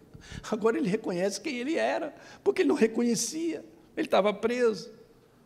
[0.51, 3.65] Agora ele reconhece quem ele era, porque ele não reconhecia,
[3.97, 4.89] ele estava preso.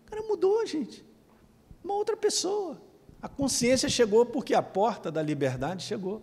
[0.05, 1.03] O cara mudou, gente.
[1.83, 2.81] Uma outra pessoa.
[3.21, 6.21] A consciência chegou porque a porta da liberdade chegou.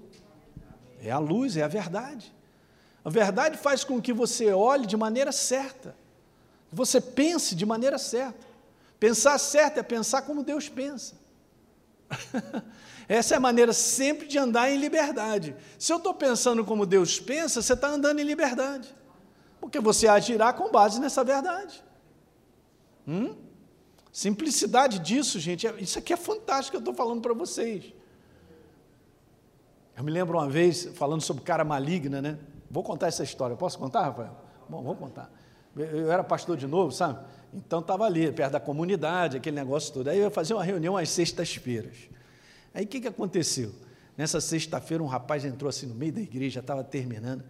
[1.00, 2.32] É a luz, é a verdade.
[3.04, 5.96] A verdade faz com que você olhe de maneira certa,
[6.70, 8.46] você pense de maneira certa.
[9.00, 11.16] Pensar certo é pensar como Deus pensa.
[13.08, 15.54] Essa é a maneira sempre de andar em liberdade.
[15.78, 18.94] Se eu estou pensando como Deus pensa, você está andando em liberdade.
[19.60, 21.82] Porque você agirá com base nessa verdade.
[23.06, 23.36] Hum?
[24.12, 27.92] Simplicidade disso, gente, é, isso aqui é fantástico que eu estou falando para vocês.
[29.96, 32.38] Eu me lembro uma vez, falando sobre cara maligna, né?
[32.70, 33.56] Vou contar essa história.
[33.56, 34.36] Posso contar, Rafael?
[34.68, 35.30] Bom, vou contar.
[35.76, 37.24] Eu era pastor de novo, sabe?
[37.52, 40.08] Então estava ali, perto da comunidade, aquele negócio todo.
[40.08, 41.96] Aí eu ia fazer uma reunião às sextas-feiras.
[42.72, 43.72] Aí o que, que aconteceu?
[44.16, 47.44] Nessa sexta-feira, um rapaz entrou assim no meio da igreja, estava terminando.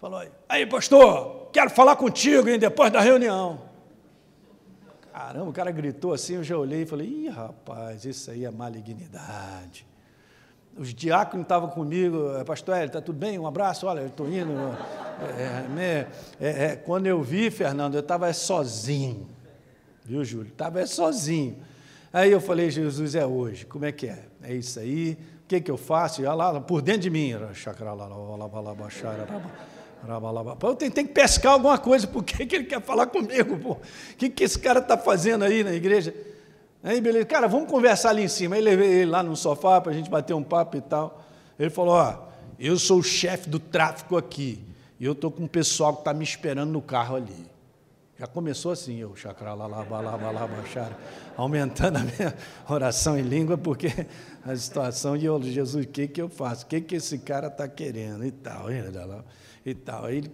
[0.00, 3.72] Falou: Aí, pastor, quero falar contigo, hein, depois da reunião.
[5.12, 8.50] Caramba, o cara gritou assim, eu já olhei e falei: Ih, rapaz, isso aí é
[8.50, 9.86] malignidade.
[10.76, 13.38] Os diáconos estavam comigo, é, pastor está tudo bem?
[13.38, 14.52] Um abraço, olha, eu estou indo.
[15.78, 16.06] É,
[16.40, 19.28] é, é, quando eu vi, Fernando, eu estava sozinho,
[20.04, 20.50] viu, Júlio?
[20.50, 21.56] Estava sozinho.
[22.12, 24.24] Aí eu falei, Jesus, é hoje, como é que é?
[24.42, 26.20] É isso aí, o que, que eu faço?
[26.20, 27.32] E lá, por dentro de mim,
[30.62, 33.54] eu tentei pescar alguma coisa, por que, que ele quer falar comigo?
[33.54, 36.14] O que, que esse cara está fazendo aí na igreja?
[36.82, 38.56] Aí, beleza, cara, vamos conversar ali em cima.
[38.56, 41.22] Aí levei ele lá no sofá para a gente bater um papo e tal.
[41.56, 42.16] Ele falou: Ó,
[42.58, 44.58] eu sou o chefe do tráfico aqui,
[44.98, 47.51] e eu estou com o pessoal que está me esperando no carro ali.
[48.22, 50.96] Já começou assim, eu, chacralalabalabalabaxara,
[51.36, 52.32] aumentando a minha
[52.70, 53.88] oração em língua, porque
[54.44, 56.64] a situação, e eu, Jesus, o que, que eu faço?
[56.64, 58.24] O que, que esse cara está querendo?
[58.24, 58.66] E tal,
[59.66, 60.04] e tal.
[60.04, 60.30] Aí,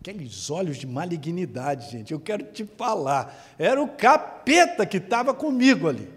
[0.00, 5.88] aqueles olhos de malignidade, gente, eu quero te falar, era o capeta que estava comigo
[5.88, 6.12] ali,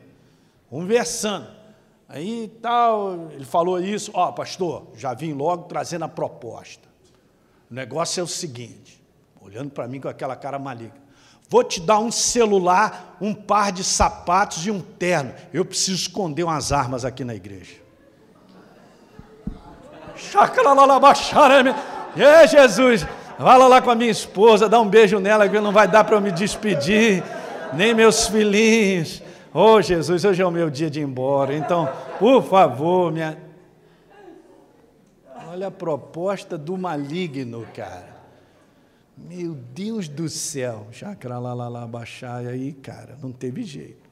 [0.67, 1.45] conversando.
[2.09, 6.89] Aí tal, ele falou isso, ó, oh, pastor, já vim logo trazendo a proposta.
[7.69, 8.99] O negócio é o seguinte,
[9.39, 11.02] olhando para mim com aquela cara maligna.
[11.53, 15.35] Vou te dar um celular, um par de sapatos e um terno.
[15.53, 17.75] Eu preciso esconder umas armas aqui na igreja.
[22.17, 23.05] É Jesus,
[23.37, 26.15] vai lá com a minha esposa, dá um beijo nela que não vai dar para
[26.15, 27.23] eu me despedir,
[27.71, 29.21] nem meus filhinhos.
[29.53, 31.55] Oh Jesus, hoje é o meu dia de ir embora.
[31.55, 31.87] Então,
[32.17, 33.37] por favor, minha.
[35.51, 38.12] Olha a proposta do maligno, cara.
[39.17, 44.09] Meu Deus do céu, chacra lá, lá, lá, baixar, aí, cara, não teve jeito.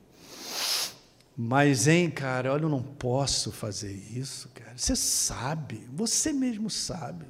[1.35, 4.77] Mas, hein, cara, olha, eu não posso fazer isso, cara.
[4.77, 7.25] Você sabe, você mesmo sabe,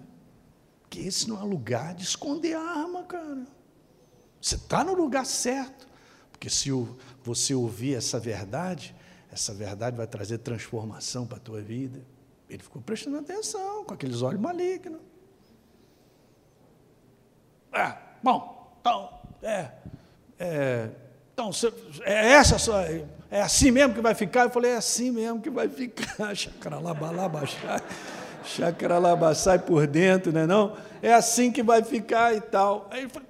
[0.89, 3.47] que esse não é lugar de esconder a arma, cara.
[4.41, 5.87] Você está no lugar certo.
[6.31, 6.69] Porque se
[7.23, 8.95] você ouvir essa verdade,
[9.31, 12.03] essa verdade vai trazer transformação para a tua vida.
[12.49, 14.99] Ele ficou prestando atenção, com aqueles olhos malignos.
[17.73, 19.09] É, bom, então,
[19.41, 19.67] é,
[20.39, 20.89] é
[21.33, 21.49] então,
[22.03, 22.79] é essa só,
[23.31, 24.43] é assim mesmo que vai ficar?
[24.43, 26.35] Eu falei, é assim mesmo que vai ficar.
[26.35, 27.81] Chacralabalabachai,
[28.43, 30.75] chacralabaçai por dentro, né não?
[31.01, 32.87] É assim que vai ficar e tal.
[32.91, 33.27] Aí ele falou,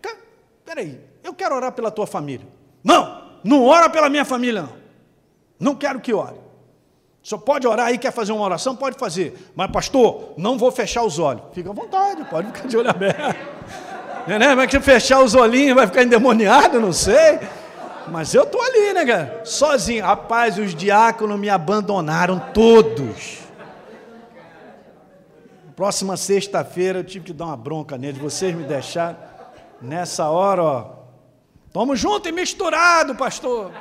[0.65, 2.47] peraí, eu quero orar pela tua família.
[2.83, 4.81] Não, não ora pela minha família, não.
[5.59, 6.39] Não quero que ore.
[7.21, 8.75] Só pode orar aí, quer fazer uma oração?
[8.75, 9.51] Pode fazer.
[9.55, 11.43] Mas, pastor, não vou fechar os olhos.
[11.53, 13.50] Fica à vontade, pode ficar de olho aberto.
[14.27, 14.55] Não é, né?
[14.55, 17.39] Mas que fechar os olhinhos vai ficar endemoniado, não sei.
[18.07, 19.41] Mas eu estou ali, né, cara?
[19.45, 20.03] Sozinho.
[20.03, 23.39] Rapaz, os diáconos me abandonaram todos.
[25.75, 28.21] Próxima sexta-feira eu tive que dar uma bronca neles.
[28.21, 29.17] Vocês me deixaram
[29.81, 30.91] nessa hora, ó.
[31.73, 33.71] Tamo junto e misturado, pastor.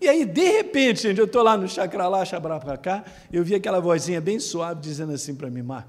[0.00, 3.42] E aí, de repente, gente, eu estou lá no chakra lá, chakra para cá, eu
[3.42, 5.88] vi aquela vozinha bem suave dizendo assim para mim, Marco,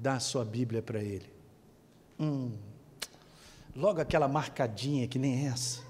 [0.00, 1.26] dá a sua Bíblia para ele.
[2.18, 2.52] Hum,
[3.74, 5.80] logo aquela marcadinha que nem essa,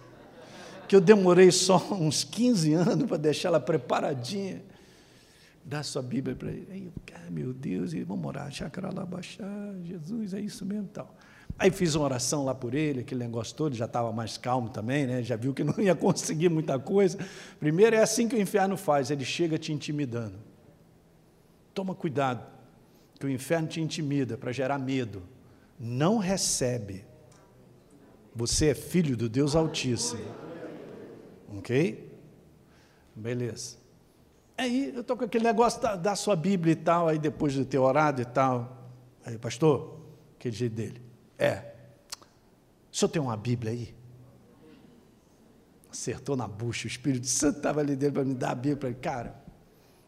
[0.87, 4.63] que eu demorei só uns 15 anos para deixar ela preparadinha.
[5.65, 6.69] Dá a sua Bíblia para ele.
[6.71, 10.89] Aí eu, ah, meu Deus, e vamos orar, chakra lá baixar, Jesus, é isso mesmo
[10.89, 11.15] tal.
[11.59, 15.07] Aí fiz uma oração lá por ele, aquele negócio todo, já estava mais calmo também,
[15.07, 15.23] né?
[15.23, 17.19] já viu que não ia conseguir muita coisa.
[17.59, 20.37] Primeiro é assim que o inferno faz, ele chega te intimidando.
[21.75, 22.47] Toma cuidado,
[23.19, 25.23] que o inferno te intimida para gerar medo.
[25.79, 27.05] Não recebe.
[28.35, 30.23] Você é filho do Deus Altíssimo.
[31.57, 32.17] Ok?
[33.15, 33.77] Beleza.
[34.57, 37.65] Aí eu estou com aquele negócio da, da sua Bíblia e tal, aí depois de
[37.65, 38.91] ter orado e tal.
[39.25, 40.01] Aí, pastor,
[40.37, 41.03] aquele jeito dele.
[41.39, 41.75] É.
[42.91, 43.95] O senhor tem uma Bíblia aí?
[45.91, 48.93] Acertou na bucha, o Espírito Santo estava ali dentro para me dar a Bíblia.
[48.95, 49.41] Cara,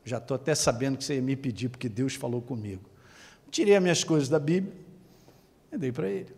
[0.05, 2.90] já estou até sabendo que você ia me pedir, porque Deus falou comigo.
[3.51, 4.73] Tirei as minhas coisas da Bíblia
[5.73, 6.35] e dei para ele.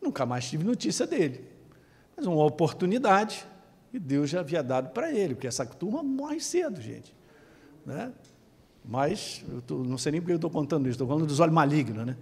[0.00, 1.44] Nunca mais tive notícia dele.
[2.16, 3.46] Mas uma oportunidade
[3.90, 7.14] que Deus já havia dado para ele, porque essa turma morre cedo, gente.
[7.84, 8.12] Né?
[8.84, 11.54] Mas, eu tô, não sei nem porque eu estou contando isso, estou falando dos olhos
[11.54, 12.16] malignos, né?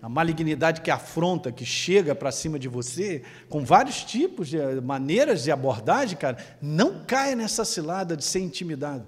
[0.00, 5.42] a malignidade que afronta, que chega para cima de você, com vários tipos de maneiras
[5.42, 9.04] de abordagem, cara, não caia nessa cilada de ser intimidado.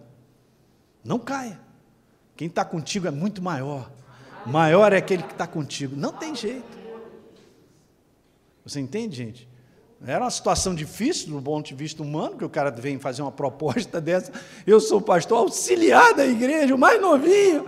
[1.05, 1.61] Não caia.
[2.39, 3.91] Quem está contigo é muito maior.
[4.47, 5.97] Maior é aquele que está contigo.
[5.97, 6.79] Não tem jeito.
[8.65, 9.49] Você entende, gente?
[10.07, 13.33] Era uma situação difícil do ponto de vista humano, que o cara vem fazer uma
[13.33, 14.33] proposta dessa.
[14.65, 17.67] Eu sou pastor auxiliar da igreja, o mais novinho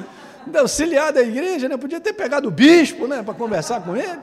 [0.59, 1.77] auxiliar da igreja, né?
[1.77, 3.23] Podia ter pegado o bispo, né?
[3.23, 4.21] Para conversar com ele.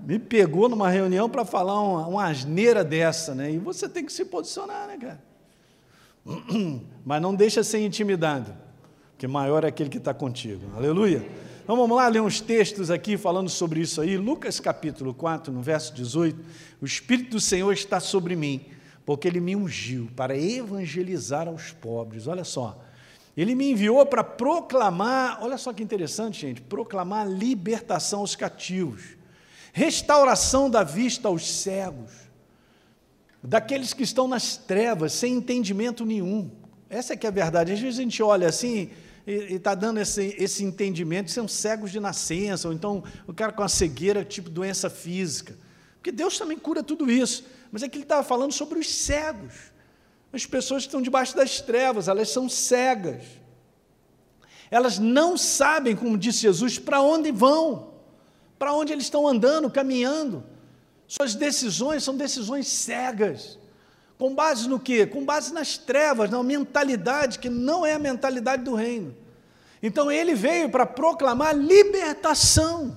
[0.00, 3.52] Me pegou numa reunião para falar uma, uma asneira dessa, né?
[3.52, 5.22] E você tem que se posicionar, né, cara?
[7.04, 8.54] Mas não deixa ser intimidado,
[9.14, 10.62] porque maior é aquele que está contigo.
[10.76, 11.24] Aleluia.
[11.62, 14.16] Então vamos lá ler uns textos aqui falando sobre isso aí.
[14.16, 16.38] Lucas capítulo 4, no verso 18.
[16.82, 18.66] O Espírito do Senhor está sobre mim,
[19.06, 22.26] porque ele me ungiu para evangelizar aos pobres.
[22.26, 22.78] Olha só.
[23.36, 29.16] Ele me enviou para proclamar, olha só que interessante, gente, proclamar libertação aos cativos,
[29.72, 32.12] restauração da vista aos cegos,
[33.42, 36.50] daqueles que estão nas trevas, sem entendimento nenhum.
[36.90, 37.72] Essa é que é a verdade.
[37.72, 38.90] Às vezes a gente olha assim
[39.26, 43.62] e está dando esse, esse entendimento, são cegos de nascença, ou então o cara com
[43.62, 45.56] a cegueira, tipo doença física.
[45.96, 47.44] Porque Deus também cura tudo isso.
[47.72, 49.74] Mas é que ele estava falando sobre os cegos
[50.34, 53.22] as pessoas que estão debaixo das trevas, elas são cegas.
[54.70, 57.94] Elas não sabem, como disse Jesus, para onde vão,
[58.58, 60.44] para onde eles estão andando, caminhando.
[61.06, 63.58] Suas decisões são decisões cegas.
[64.18, 65.06] Com base no quê?
[65.06, 69.16] Com base nas trevas, na mentalidade que não é a mentalidade do reino.
[69.82, 72.96] Então ele veio para proclamar libertação.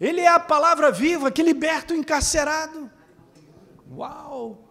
[0.00, 2.90] Ele é a palavra viva que liberta o encarcerado.
[3.90, 4.64] Uau!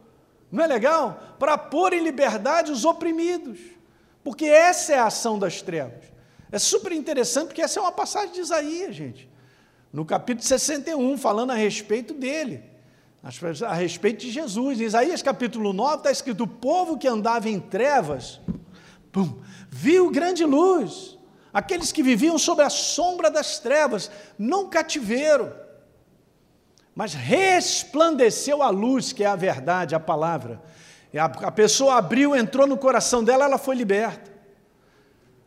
[0.51, 1.35] Não é legal?
[1.37, 3.59] Para pôr em liberdade os oprimidos.
[4.23, 6.05] Porque essa é a ação das trevas.
[6.51, 9.29] É super interessante, porque essa é uma passagem de Isaías, gente.
[9.91, 12.63] No capítulo 61, falando a respeito dele,
[13.67, 14.79] a respeito de Jesus.
[14.79, 18.39] Em Isaías capítulo 9 está escrito: o povo que andava em trevas,
[19.11, 21.17] pum, viu grande luz.
[21.53, 25.51] Aqueles que viviam sob a sombra das trevas, não cativeram
[26.97, 30.59] mas resplandeceu a luz, que é a verdade, a palavra.
[31.13, 34.31] A, pessoa abriu, entrou no coração dela, ela foi liberta.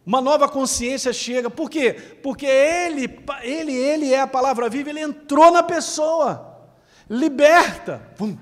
[0.07, 1.51] Uma nova consciência chega.
[1.51, 1.93] Por quê?
[2.23, 6.50] Porque ele, ele, ele é a palavra viva, ele entrou na pessoa.
[7.11, 8.01] Liberta.
[8.17, 8.39] Pum.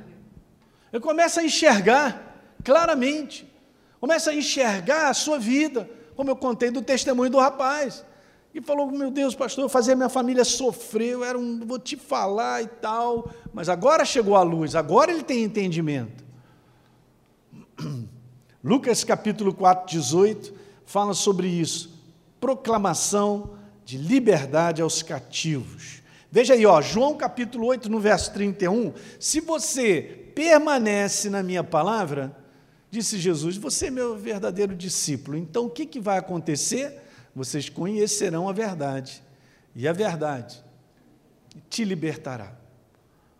[0.92, 2.28] Ele começa a enxergar
[2.62, 3.50] claramente,
[3.98, 8.04] começa a enxergar a sua vida, como eu contei do testemunho do rapaz.
[8.54, 11.96] E falou: Meu Deus, pastor, eu fazia minha família sofrer, eu era um, vou te
[11.96, 13.30] falar e tal.
[13.52, 16.24] Mas agora chegou a luz, agora ele tem entendimento.
[18.62, 20.52] Lucas capítulo 4, 18,
[20.84, 21.96] fala sobre isso.
[22.40, 23.50] Proclamação
[23.84, 26.02] de liberdade aos cativos.
[26.30, 28.92] Veja aí, ó, João capítulo 8, no verso 31.
[29.18, 32.36] Se você permanece na minha palavra,
[32.90, 35.36] disse Jesus, você é meu verdadeiro discípulo.
[35.36, 37.00] Então o que, que vai acontecer?
[37.34, 39.22] Vocês conhecerão a verdade,
[39.74, 40.62] e a verdade
[41.70, 42.52] te libertará.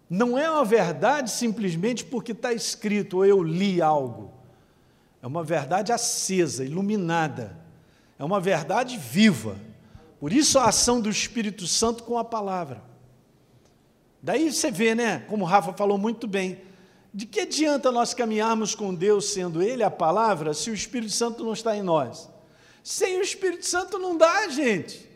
[0.09, 4.32] Não é uma verdade simplesmente porque está escrito ou eu li algo.
[5.22, 7.57] É uma verdade acesa, iluminada.
[8.18, 9.57] É uma verdade viva.
[10.19, 12.83] Por isso a ação do Espírito Santo com a palavra.
[14.23, 16.61] Daí você vê, né, como o Rafa falou muito bem,
[17.14, 21.45] de que adianta nós caminharmos com Deus sendo Ele a palavra, se o Espírito Santo
[21.45, 22.29] não está em nós?
[22.83, 25.09] Sem o Espírito Santo não dá, gente.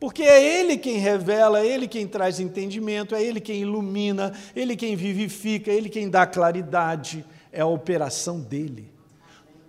[0.00, 4.76] Porque é Ele quem revela, é Ele quem traz entendimento, é Ele quem ilumina, Ele
[4.76, 8.92] quem vivifica, é Ele quem dá claridade, é a operação dele.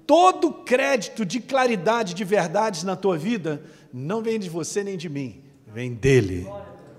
[0.10, 3.62] Todo crédito de claridade, de verdades na tua vida,
[3.94, 6.48] não vem de você nem de mim, vem dele.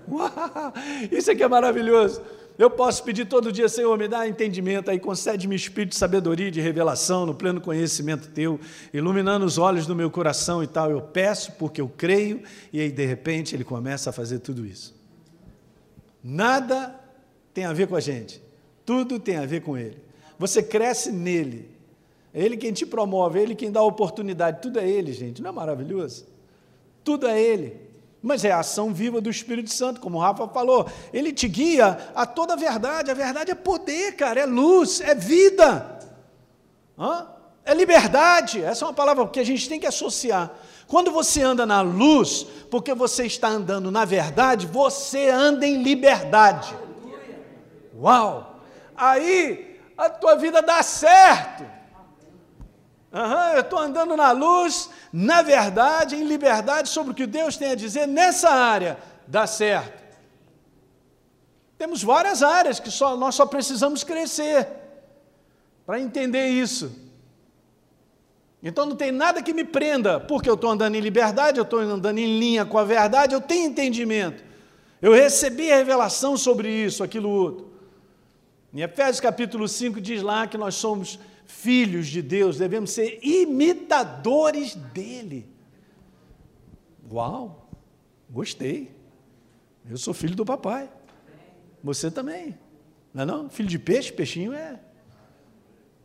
[0.09, 0.73] Uau,
[1.11, 2.21] isso aqui é maravilhoso.
[2.57, 6.61] Eu posso pedir todo dia, Senhor, me dá entendimento aí, concede-me espírito de sabedoria de
[6.61, 8.57] revelação no pleno conhecimento teu,
[8.93, 10.89] iluminando os olhos do meu coração e tal.
[10.89, 12.41] Eu peço porque eu creio,
[12.71, 14.95] e aí de repente ele começa a fazer tudo isso.
[16.23, 16.95] Nada
[17.53, 18.41] tem a ver com a gente,
[18.85, 19.97] tudo tem a ver com ele.
[20.39, 21.70] Você cresce nele,
[22.33, 24.61] é Ele quem te promove, é Ele quem dá a oportunidade.
[24.61, 25.41] Tudo é Ele, gente.
[25.41, 26.25] Não é maravilhoso?
[27.03, 27.89] Tudo é Ele.
[28.21, 30.87] Mas é a ação viva do Espírito Santo, como o Rafa falou.
[31.11, 33.09] Ele te guia a toda a verdade.
[33.09, 35.99] A verdade é poder, cara, é luz, é vida.
[36.97, 37.27] Hã?
[37.65, 38.63] É liberdade.
[38.63, 40.51] Essa é uma palavra que a gente tem que associar.
[40.87, 46.75] Quando você anda na luz, porque você está andando na verdade, você anda em liberdade.
[47.99, 48.59] Uau!
[48.95, 51.80] Aí a tua vida dá certo.
[53.11, 57.71] Uhum, eu estou andando na luz, na verdade, em liberdade sobre o que Deus tem
[57.71, 58.97] a dizer nessa área.
[59.27, 60.01] Dá certo.
[61.77, 64.67] Temos várias áreas que só, nós só precisamos crescer
[65.85, 66.95] para entender isso.
[68.63, 71.79] Então não tem nada que me prenda, porque eu estou andando em liberdade, eu estou
[71.79, 74.43] andando em linha com a verdade, eu tenho entendimento.
[75.01, 77.71] Eu recebi a revelação sobre isso, aquilo outro.
[78.71, 81.19] Em Efésios capítulo 5 diz lá que nós somos
[81.51, 85.47] filhos de Deus, devemos ser imitadores dele.
[87.11, 87.69] Uau,
[88.29, 88.91] gostei.
[89.89, 90.89] Eu sou filho do papai.
[91.83, 92.57] Você também.
[93.13, 93.49] Não é não?
[93.49, 94.79] Filho de peixe, peixinho é.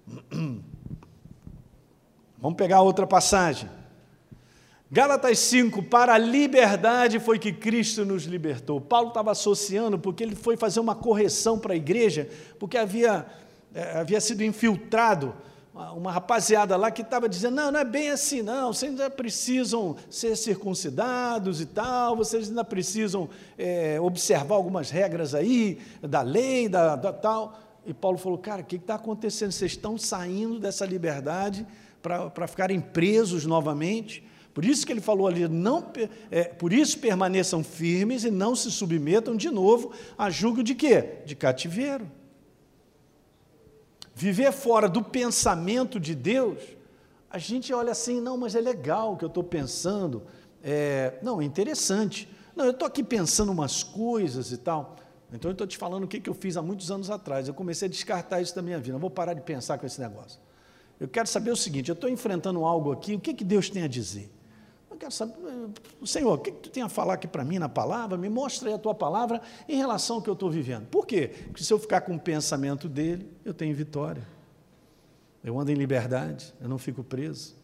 [2.38, 3.70] Vamos pegar outra passagem.
[4.90, 8.80] Gálatas 5, para a liberdade foi que Cristo nos libertou.
[8.80, 12.28] Paulo estava associando porque ele foi fazer uma correção para a igreja,
[12.58, 13.26] porque havia
[13.76, 15.34] é, havia sido infiltrado
[15.94, 19.94] uma rapaziada lá que estava dizendo: não, não é bem assim, não, vocês ainda precisam
[20.08, 26.96] ser circuncidados e tal, vocês ainda precisam é, observar algumas regras aí da lei, da,
[26.96, 27.60] da tal.
[27.84, 29.52] E Paulo falou: cara, o que está acontecendo?
[29.52, 31.66] Vocês estão saindo dessa liberdade
[32.00, 34.24] para ficarem presos novamente.
[34.54, 35.92] Por isso que ele falou ali, não,
[36.30, 41.18] é, por isso permaneçam firmes e não se submetam de novo a julgo de quê?
[41.26, 42.10] De cativeiro.
[44.18, 46.58] Viver fora do pensamento de Deus,
[47.30, 50.22] a gente olha assim, não, mas é legal o que eu estou pensando,
[50.62, 52.26] é, não, é interessante.
[52.56, 54.96] Não, eu estou aqui pensando umas coisas e tal.
[55.30, 57.46] Então eu estou te falando o que, que eu fiz há muitos anos atrás.
[57.46, 58.94] Eu comecei a descartar isso da minha vida.
[58.94, 60.40] Não vou parar de pensar com esse negócio.
[60.98, 63.82] Eu quero saber o seguinte: eu estou enfrentando algo aqui, o que, que Deus tem
[63.82, 64.32] a dizer?
[64.96, 65.34] Eu quero saber,
[66.06, 68.16] Senhor, o que, que tu tem a falar aqui para mim na palavra?
[68.16, 70.86] Me mostra aí a tua palavra em relação ao que eu estou vivendo.
[70.86, 71.30] Por quê?
[71.48, 74.26] Porque se eu ficar com o pensamento dele, eu tenho vitória.
[75.44, 77.54] Eu ando em liberdade, eu não fico preso.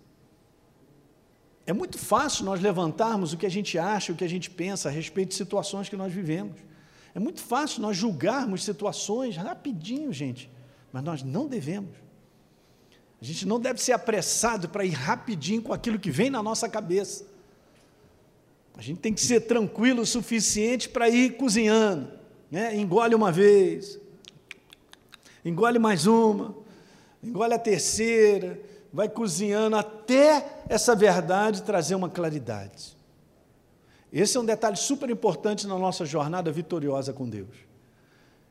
[1.66, 4.90] É muito fácil nós levantarmos o que a gente acha, o que a gente pensa
[4.90, 6.60] a respeito de situações que nós vivemos.
[7.14, 10.50] É muito fácil nós julgarmos situações rapidinho, gente,
[10.92, 11.96] mas nós não devemos.
[13.22, 16.68] A gente não deve ser apressado para ir rapidinho com aquilo que vem na nossa
[16.68, 17.24] cabeça.
[18.76, 22.10] A gente tem que ser tranquilo o suficiente para ir cozinhando.
[22.50, 22.76] Né?
[22.76, 23.96] Engole uma vez,
[25.44, 26.56] engole mais uma,
[27.22, 28.60] engole a terceira,
[28.92, 32.96] vai cozinhando até essa verdade trazer uma claridade.
[34.12, 37.54] Esse é um detalhe super importante na nossa jornada vitoriosa com Deus.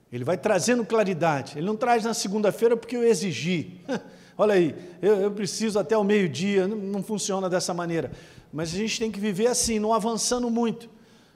[0.09, 1.57] Ele vai trazendo claridade.
[1.57, 3.81] Ele não traz na segunda-feira porque eu exigi.
[4.41, 8.11] Olha aí, eu, eu preciso até o meio-dia, não, não funciona dessa maneira.
[8.51, 10.89] Mas a gente tem que viver assim, não avançando muito.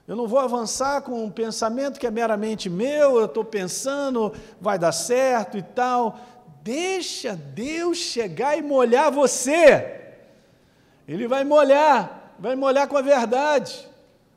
[0.08, 4.76] Eu não vou avançar com um pensamento que é meramente meu, eu estou pensando, vai
[4.76, 6.18] dar certo e tal.
[6.64, 10.16] Deixa Deus chegar e molhar você.
[11.06, 13.88] Ele vai molhar, vai molhar com a verdade.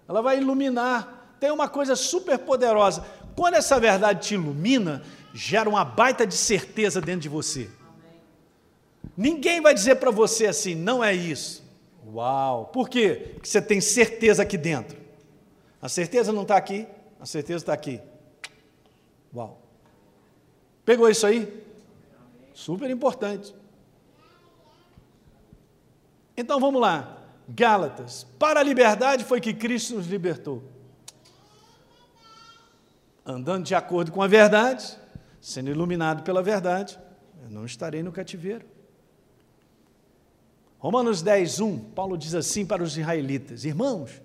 [0.08, 1.38] Ela vai iluminar.
[1.40, 3.04] Tem uma coisa super poderosa.
[3.36, 5.02] Quando essa verdade te ilumina,
[5.34, 7.79] gera uma baita de certeza dentro de você.
[9.20, 11.62] Ninguém vai dizer para você assim, não é isso.
[12.08, 12.68] Uau!
[12.68, 13.32] Por quê?
[13.34, 14.98] Porque você tem certeza aqui dentro.
[15.82, 16.88] A certeza não está aqui,
[17.20, 18.00] a certeza está aqui.
[19.36, 19.62] Uau!
[20.86, 21.66] Pegou isso aí?
[22.54, 23.54] Super importante.
[26.38, 27.22] Então vamos lá.
[27.46, 28.26] Gálatas.
[28.40, 30.64] Para a liberdade foi que Cristo nos libertou.
[33.26, 34.98] Andando de acordo com a verdade,
[35.42, 36.98] sendo iluminado pela verdade,
[37.44, 38.79] eu não estarei no cativeiro.
[40.80, 44.22] Romanos 10, 1, Paulo diz assim para os israelitas: Irmãos,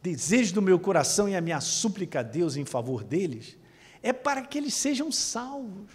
[0.00, 3.58] desejo do meu coração e a minha súplica a Deus em favor deles
[4.00, 5.90] é para que eles sejam salvos.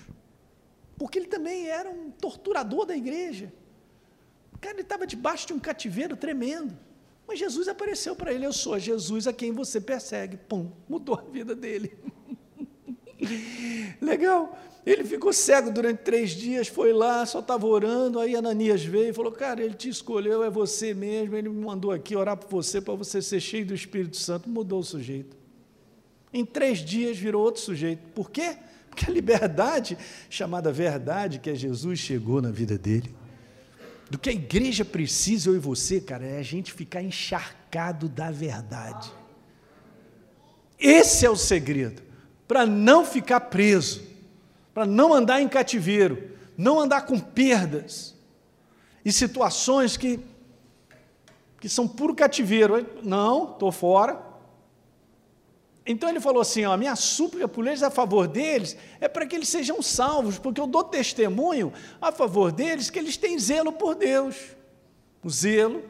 [0.98, 3.52] Porque ele também era um torturador da igreja.
[4.54, 6.78] O cara estava debaixo de um cativeiro tremendo.
[7.26, 10.36] Mas Jesus apareceu para ele: Eu sou Jesus a quem você persegue.
[10.36, 11.98] Pum, mudou a vida dele.
[14.02, 14.58] Legal.
[14.86, 18.20] Ele ficou cego durante três dias, foi lá, só estava orando.
[18.20, 21.36] Aí Ananias veio e falou: Cara, ele te escolheu, é você mesmo.
[21.36, 24.50] Ele me mandou aqui orar por você, para você ser cheio do Espírito Santo.
[24.50, 25.38] Mudou o sujeito.
[26.34, 28.02] Em três dias virou outro sujeito.
[28.14, 28.58] Por quê?
[28.90, 29.98] Porque a liberdade,
[30.30, 33.16] chamada verdade, que é Jesus, chegou na vida dele.
[34.10, 38.30] Do que a igreja precisa, eu e você, cara, é a gente ficar encharcado da
[38.30, 39.12] verdade.
[40.78, 42.02] Esse é o segredo,
[42.48, 44.13] para não ficar preso
[44.74, 48.16] para não andar em cativeiro, não andar com perdas
[49.06, 50.20] e situações que,
[51.60, 52.86] que são puro cativeiro.
[53.04, 54.20] Não, estou fora.
[55.86, 59.26] Então ele falou assim: ó, a minha súplica por eles a favor deles é para
[59.26, 63.74] que eles sejam salvos, porque eu dou testemunho a favor deles que eles têm zelo
[63.74, 64.38] por Deus.
[65.24, 65.84] O zelo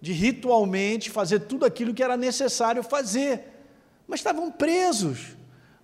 [0.00, 3.44] de ritualmente fazer tudo aquilo que era necessário fazer.
[4.06, 5.36] Mas estavam presos.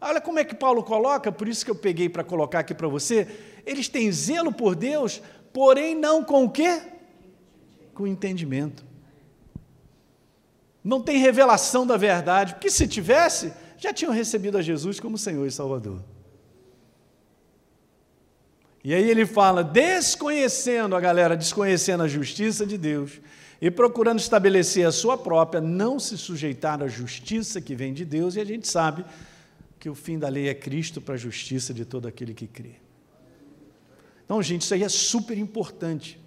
[0.08, 2.86] Olha como é que Paulo coloca, por isso que eu peguei para colocar aqui para
[2.86, 3.26] você.
[3.66, 5.20] Eles têm zelo por Deus,
[5.52, 6.80] porém não com o quê?
[7.92, 8.84] Com entendimento.
[10.84, 15.44] Não tem revelação da verdade, porque se tivesse, já tinham recebido a Jesus como Senhor
[15.44, 16.00] e Salvador.
[18.84, 23.20] E aí ele fala, desconhecendo a galera, desconhecendo a justiça de Deus
[23.60, 28.36] e procurando estabelecer a sua própria, não se sujeitar à justiça que vem de Deus,
[28.36, 29.04] e a gente sabe
[29.78, 32.76] que o fim da lei é Cristo para a justiça de todo aquele que crê.
[34.24, 36.20] Então, gente, isso aí é super importante.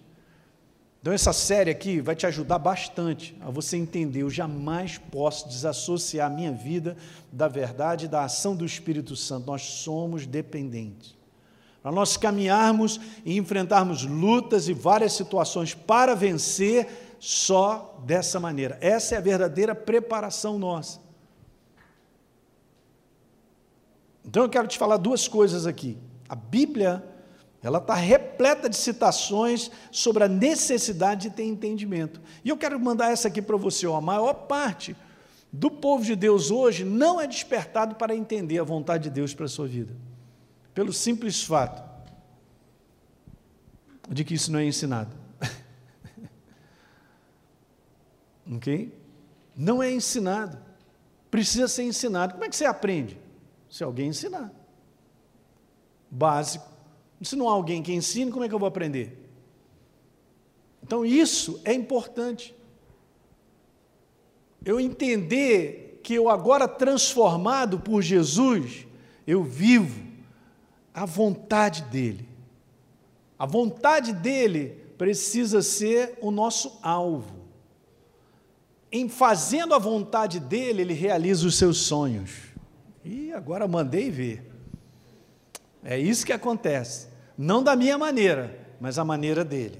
[1.01, 4.21] Então, essa série aqui vai te ajudar bastante a você entender.
[4.21, 6.95] Eu jamais posso desassociar a minha vida
[7.31, 9.47] da verdade da ação do Espírito Santo.
[9.47, 11.17] Nós somos dependentes.
[11.81, 16.87] Para nós caminharmos e enfrentarmos lutas e várias situações para vencer,
[17.19, 18.77] só dessa maneira.
[18.81, 20.99] Essa é a verdadeira preparação nossa.
[24.29, 25.97] Então eu quero te falar duas coisas aqui.
[26.29, 27.03] A Bíblia,
[27.63, 32.21] ela está repleta de citações sobre a necessidade de ter entendimento.
[32.45, 33.87] E eu quero mandar essa aqui para você.
[33.87, 34.95] Ó, a maior parte
[35.51, 39.45] do povo de Deus hoje não é despertado para entender a vontade de Deus para
[39.45, 39.95] a sua vida.
[40.75, 41.81] Pelo simples fato
[44.07, 45.15] de que isso não é ensinado.
[48.53, 48.95] ok?
[49.55, 50.59] Não é ensinado.
[51.31, 52.33] Precisa ser ensinado.
[52.33, 53.17] Como é que você aprende?
[53.69, 54.51] Se alguém ensinar.
[56.09, 56.67] Básico.
[57.21, 59.29] Se não há alguém que ensine, como é que eu vou aprender?
[60.83, 62.55] Então, isso é importante.
[64.65, 68.87] Eu entender que eu, agora transformado por Jesus,
[69.27, 70.09] eu vivo
[70.93, 72.27] a vontade dEle.
[73.37, 77.39] A vontade dEle precisa ser o nosso alvo.
[78.91, 82.48] Em fazendo a vontade dEle, Ele realiza os seus sonhos.
[83.03, 84.49] E agora mandei ver.
[85.83, 87.07] É isso que acontece.
[87.37, 89.79] Não da minha maneira, mas a maneira dele.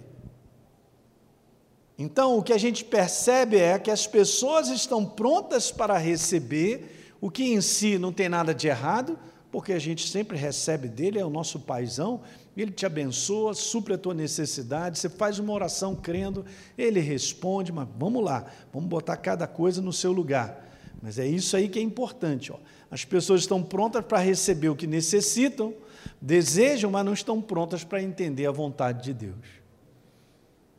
[1.98, 7.30] Então, o que a gente percebe é que as pessoas estão prontas para receber, o
[7.30, 9.20] que em si não tem nada de errado,
[9.52, 12.22] porque a gente sempre recebe dele, é o nosso paizão,
[12.56, 16.46] ele te abençoa, supre a tua necessidade, você faz uma oração crendo,
[16.78, 20.68] ele responde, mas vamos lá, vamos botar cada coisa no seu lugar.
[21.02, 22.52] Mas é isso aí que é importante.
[22.52, 22.58] Ó.
[22.92, 25.74] As pessoas estão prontas para receber o que necessitam,
[26.20, 29.60] desejam, mas não estão prontas para entender a vontade de Deus.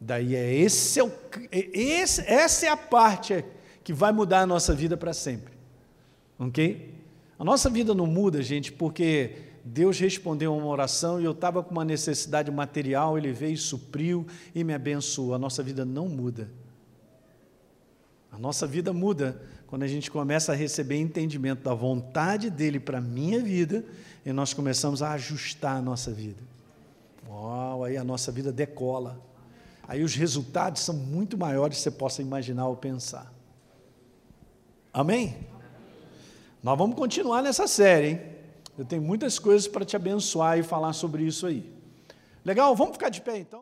[0.01, 1.13] Daí é esse, é o,
[1.53, 3.45] é esse essa é a parte
[3.85, 5.53] que vai mudar a nossa vida para sempre.
[6.39, 6.95] Ok?
[7.39, 11.71] A nossa vida não muda, gente, porque Deus respondeu uma oração e eu estava com
[11.71, 15.35] uma necessidade material, Ele veio, supriu e me abençoou.
[15.35, 16.51] A nossa vida não muda.
[18.33, 22.99] A nossa vida muda quando a gente começa a receber entendimento da vontade dele para
[22.99, 23.85] a minha vida
[24.27, 26.43] e nós começamos a ajustar a nossa vida.
[27.29, 29.21] Uau, aí a nossa vida decola.
[29.87, 33.33] Aí os resultados são muito maiores que você possa imaginar ou pensar.
[34.93, 35.37] Amém?
[36.61, 38.21] Nós vamos continuar nessa série, hein?
[38.77, 41.73] Eu tenho muitas coisas para te abençoar e falar sobre isso aí.
[42.45, 42.75] Legal?
[42.75, 43.59] Vamos ficar de pé então?